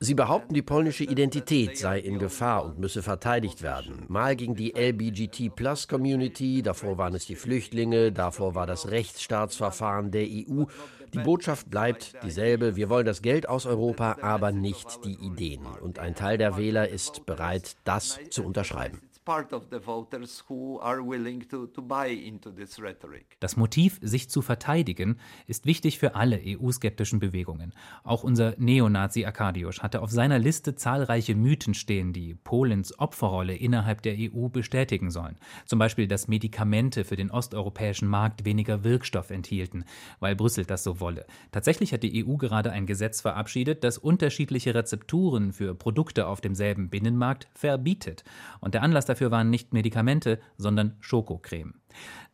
Sie 0.00 0.14
behaupten, 0.14 0.54
die 0.54 0.62
polnische 0.62 1.02
Identität 1.02 1.76
sei 1.76 1.98
in 1.98 2.20
Gefahr 2.20 2.64
und 2.64 2.78
müsse 2.78 3.02
verteidigt 3.02 3.62
werden. 3.62 4.04
Mal 4.06 4.36
gegen 4.36 4.54
die 4.54 4.74
LBGT-Plus-Community, 4.76 6.62
davor 6.62 6.98
waren 6.98 7.16
es 7.16 7.26
die 7.26 7.34
Flüchtlinge, 7.34 8.12
davor 8.12 8.54
war 8.54 8.68
das 8.68 8.92
Rechtsstaatsverfahren 8.92 10.12
der 10.12 10.22
EU. 10.22 10.64
Die 11.12 11.18
Botschaft 11.18 11.68
bleibt 11.68 12.14
dieselbe. 12.22 12.76
Wir 12.76 12.88
wollen 12.90 13.06
das 13.06 13.22
Geld 13.22 13.48
aus 13.48 13.66
Europa, 13.66 14.18
aber 14.22 14.52
nicht 14.52 15.04
die 15.04 15.14
Ideen. 15.14 15.66
Und 15.80 15.98
ein 15.98 16.14
Teil 16.14 16.38
der 16.38 16.56
Wähler 16.56 16.88
ist 16.88 17.26
bereit, 17.26 17.74
das 17.84 18.20
zu 18.30 18.44
unterschreiben 18.44 19.07
part 19.28 19.52
of 19.52 19.64
the 19.70 19.78
voters 19.78 20.42
who 20.48 20.80
are 20.80 21.06
willing 21.06 21.46
to, 21.50 21.66
to 21.66 21.82
buy 21.82 22.06
into 22.06 22.50
this 22.50 22.80
rhetoric. 22.80 23.36
Das 23.40 23.58
Motiv, 23.58 23.98
sich 24.00 24.30
zu 24.30 24.40
verteidigen, 24.40 25.18
ist 25.46 25.66
wichtig 25.66 25.98
für 25.98 26.14
alle 26.14 26.40
EU-skeptischen 26.42 27.18
Bewegungen. 27.18 27.74
Auch 28.04 28.24
unser 28.24 28.54
Neonazi 28.56 29.26
Arkadiusz 29.26 29.80
hatte 29.80 30.00
auf 30.00 30.10
seiner 30.10 30.38
Liste 30.38 30.76
zahlreiche 30.76 31.34
Mythen 31.34 31.74
stehen, 31.74 32.14
die 32.14 32.36
Polens 32.36 32.98
Opferrolle 32.98 33.54
innerhalb 33.54 34.00
der 34.00 34.16
EU 34.16 34.48
bestätigen 34.48 35.10
sollen. 35.10 35.36
Zum 35.66 35.78
Beispiel, 35.78 36.08
dass 36.08 36.26
Medikamente 36.26 37.04
für 37.04 37.16
den 37.16 37.30
osteuropäischen 37.30 38.08
Markt 38.08 38.46
weniger 38.46 38.82
Wirkstoff 38.82 39.28
enthielten, 39.28 39.84
weil 40.20 40.36
Brüssel 40.36 40.64
das 40.64 40.84
so 40.84 41.00
wolle. 41.00 41.26
Tatsächlich 41.52 41.92
hat 41.92 42.02
die 42.02 42.24
EU 42.24 42.36
gerade 42.36 42.72
ein 42.72 42.86
Gesetz 42.86 43.20
verabschiedet, 43.20 43.84
das 43.84 43.98
unterschiedliche 43.98 44.74
Rezepturen 44.74 45.52
für 45.52 45.74
Produkte 45.74 46.28
auf 46.28 46.40
demselben 46.40 46.88
Binnenmarkt 46.88 47.46
verbietet. 47.52 48.24
Und 48.60 48.72
der 48.72 48.82
Anlass 48.82 49.04
dafür 49.04 49.17
Dafür 49.18 49.32
waren 49.32 49.50
nicht 49.50 49.72
Medikamente, 49.72 50.38
sondern 50.58 50.94
Schokocreme. 51.00 51.74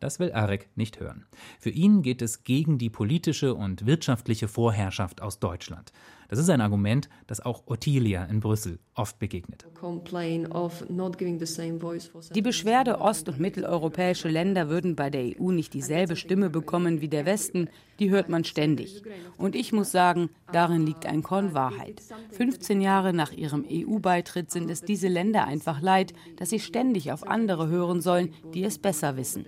Das 0.01 0.19
will 0.19 0.33
Arek 0.33 0.69
nicht 0.75 1.01
hören. 1.01 1.27
Für 1.59 1.71
ihn 1.71 2.03
geht 2.03 2.23
es 2.23 2.45
gegen 2.45 2.79
die 2.79 2.91
politische 2.91 3.55
und 3.55 3.87
wirtschaftliche 3.87 4.49
Vorherrschaft 4.49 5.23
aus 5.23 5.39
Deutschland. 5.39 5.93
Das 6.29 6.39
ist 6.39 6.51
ein 6.51 6.61
Argument, 6.61 7.09
das 7.27 7.41
auch 7.41 7.63
Ottilia 7.67 8.25
in 8.25 8.41
Brüssel 8.41 8.79
oft 8.95 9.19
begegnet. 9.19 9.67
Die 12.35 12.43
Beschwerde, 12.43 13.01
ost- 13.01 13.29
und 13.29 13.41
mitteleuropäische 13.41 14.29
Länder 14.29 14.69
würden 14.69 14.97
bei 14.97 15.11
der 15.11 15.39
EU 15.39 15.51
nicht 15.51 15.75
dieselbe 15.75 16.17
Stimme 16.17 16.51
bekommen 16.51 17.01
wie 17.01 17.09
der 17.09 17.27
Westen, 17.27 17.69
die 17.99 18.11
hört 18.11 18.29
man 18.29 18.45
ständig. 18.45 19.03
Und 19.37 19.55
ich 19.55 19.73
muss 19.73 19.93
sagen, 19.93 20.31
darin 20.53 20.87
liegt 20.87 21.07
ein 21.07 21.23
Korn 21.23 21.55
Wahrheit. 21.55 22.03
15 22.31 22.81
Jahre 22.81 23.13
nach 23.13 23.33
ihrem 23.33 23.65
EU-Beitritt 23.71 24.51
sind 24.51 24.71
es 24.71 24.81
diese 24.81 25.09
Länder 25.09 25.47
einfach 25.47 25.81
leid, 25.81 26.15
dass 26.37 26.51
sie 26.51 26.61
ständig 26.61 27.13
auf 27.13 27.27
andere 27.27 27.69
hören 27.69 28.01
sollen, 28.01 28.33
die 28.55 28.65
es 28.65 28.79
besser 28.79 29.17
wissen. 29.17 29.47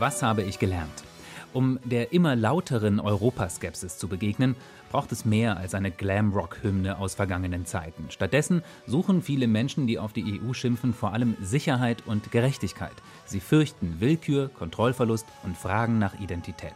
Was 0.00 0.22
habe 0.22 0.42
ich 0.42 0.58
gelernt? 0.58 1.04
Um 1.52 1.78
der 1.84 2.12
immer 2.12 2.34
lauteren 2.34 2.98
Europaskepsis 2.98 3.98
zu 3.98 4.08
begegnen, 4.08 4.56
braucht 4.90 5.12
es 5.12 5.24
mehr 5.24 5.56
als 5.56 5.74
eine 5.74 5.90
Glamrock-Hymne 5.90 6.98
aus 6.98 7.14
vergangenen 7.14 7.64
Zeiten. 7.64 8.06
Stattdessen 8.10 8.62
suchen 8.86 9.22
viele 9.22 9.46
Menschen, 9.46 9.86
die 9.86 9.98
auf 9.98 10.12
die 10.12 10.40
EU 10.40 10.52
schimpfen, 10.52 10.92
vor 10.92 11.12
allem 11.12 11.36
Sicherheit 11.40 12.02
und 12.06 12.32
Gerechtigkeit. 12.32 12.94
Sie 13.26 13.40
fürchten 13.40 14.00
Willkür, 14.00 14.48
Kontrollverlust 14.48 15.26
und 15.44 15.56
fragen 15.56 15.98
nach 15.98 16.18
Identität. 16.20 16.74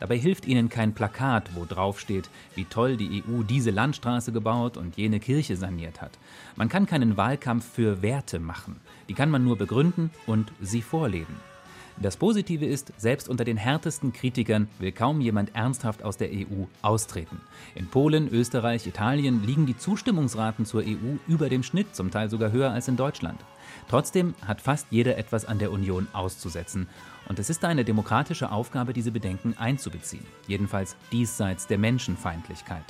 Dabei 0.00 0.18
hilft 0.18 0.46
ihnen 0.46 0.68
kein 0.68 0.94
Plakat, 0.94 1.54
wo 1.54 1.64
drauf 1.64 2.00
steht, 2.00 2.28
wie 2.54 2.64
toll 2.64 2.96
die 2.96 3.22
EU 3.22 3.42
diese 3.42 3.70
Landstraße 3.70 4.32
gebaut 4.32 4.76
und 4.76 4.96
jene 4.96 5.20
Kirche 5.20 5.56
saniert 5.56 6.00
hat. 6.00 6.18
Man 6.56 6.68
kann 6.68 6.86
keinen 6.86 7.16
Wahlkampf 7.16 7.64
für 7.64 8.02
Werte 8.02 8.38
machen. 8.38 8.80
Die 9.08 9.14
kann 9.14 9.30
man 9.30 9.44
nur 9.44 9.56
begründen 9.56 10.10
und 10.26 10.52
sie 10.60 10.82
vorleben. 10.82 11.51
Das 12.00 12.16
Positive 12.16 12.64
ist, 12.64 12.92
selbst 12.96 13.28
unter 13.28 13.44
den 13.44 13.56
härtesten 13.56 14.12
Kritikern 14.12 14.68
will 14.78 14.92
kaum 14.92 15.20
jemand 15.20 15.54
ernsthaft 15.54 16.02
aus 16.02 16.16
der 16.16 16.30
EU 16.30 16.64
austreten. 16.80 17.40
In 17.74 17.88
Polen, 17.88 18.28
Österreich, 18.28 18.86
Italien 18.86 19.44
liegen 19.44 19.66
die 19.66 19.76
Zustimmungsraten 19.76 20.64
zur 20.64 20.82
EU 20.82 21.16
über 21.28 21.48
dem 21.48 21.62
Schnitt, 21.62 21.94
zum 21.94 22.10
Teil 22.10 22.30
sogar 22.30 22.50
höher 22.50 22.70
als 22.70 22.88
in 22.88 22.96
Deutschland. 22.96 23.40
Trotzdem 23.88 24.34
hat 24.46 24.60
fast 24.60 24.86
jeder 24.90 25.18
etwas 25.18 25.44
an 25.44 25.58
der 25.58 25.70
Union 25.70 26.08
auszusetzen. 26.12 26.88
Und 27.28 27.38
es 27.38 27.50
ist 27.50 27.64
eine 27.64 27.84
demokratische 27.84 28.50
Aufgabe, 28.50 28.92
diese 28.92 29.12
Bedenken 29.12 29.54
einzubeziehen, 29.58 30.26
jedenfalls 30.46 30.96
diesseits 31.12 31.66
der 31.66 31.78
Menschenfeindlichkeit. 31.78 32.84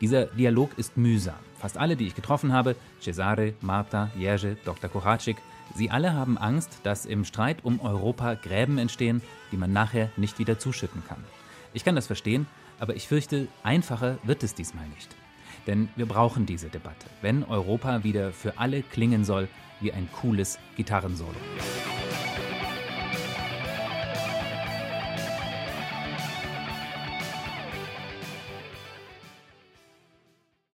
Dieser 0.00 0.26
Dialog 0.26 0.70
ist 0.76 0.96
mühsam. 0.96 1.34
Fast 1.58 1.78
alle, 1.78 1.96
die 1.96 2.06
ich 2.06 2.14
getroffen 2.14 2.52
habe, 2.52 2.76
Cesare, 3.00 3.54
Marta, 3.60 4.10
Jerzy, 4.16 4.56
Dr. 4.64 4.90
Kochaczyk, 4.90 5.36
Sie 5.74 5.90
alle 5.90 6.12
haben 6.12 6.36
Angst, 6.36 6.80
dass 6.82 7.06
im 7.06 7.24
Streit 7.24 7.64
um 7.64 7.80
Europa 7.80 8.34
Gräben 8.34 8.78
entstehen, 8.78 9.22
die 9.50 9.56
man 9.56 9.72
nachher 9.72 10.10
nicht 10.16 10.38
wieder 10.38 10.58
zuschütten 10.58 11.02
kann. 11.06 11.24
Ich 11.72 11.84
kann 11.84 11.94
das 11.94 12.06
verstehen, 12.06 12.46
aber 12.78 12.94
ich 12.94 13.08
fürchte, 13.08 13.48
einfacher 13.62 14.18
wird 14.22 14.42
es 14.42 14.54
diesmal 14.54 14.86
nicht. 14.88 15.16
Denn 15.66 15.88
wir 15.96 16.06
brauchen 16.06 16.44
diese 16.44 16.68
Debatte, 16.68 17.06
wenn 17.22 17.44
Europa 17.44 18.04
wieder 18.04 18.32
für 18.32 18.58
alle 18.58 18.82
klingen 18.82 19.24
soll 19.24 19.48
wie 19.80 19.92
ein 19.92 20.08
cooles 20.12 20.58
Gitarrensolo. 20.76 21.36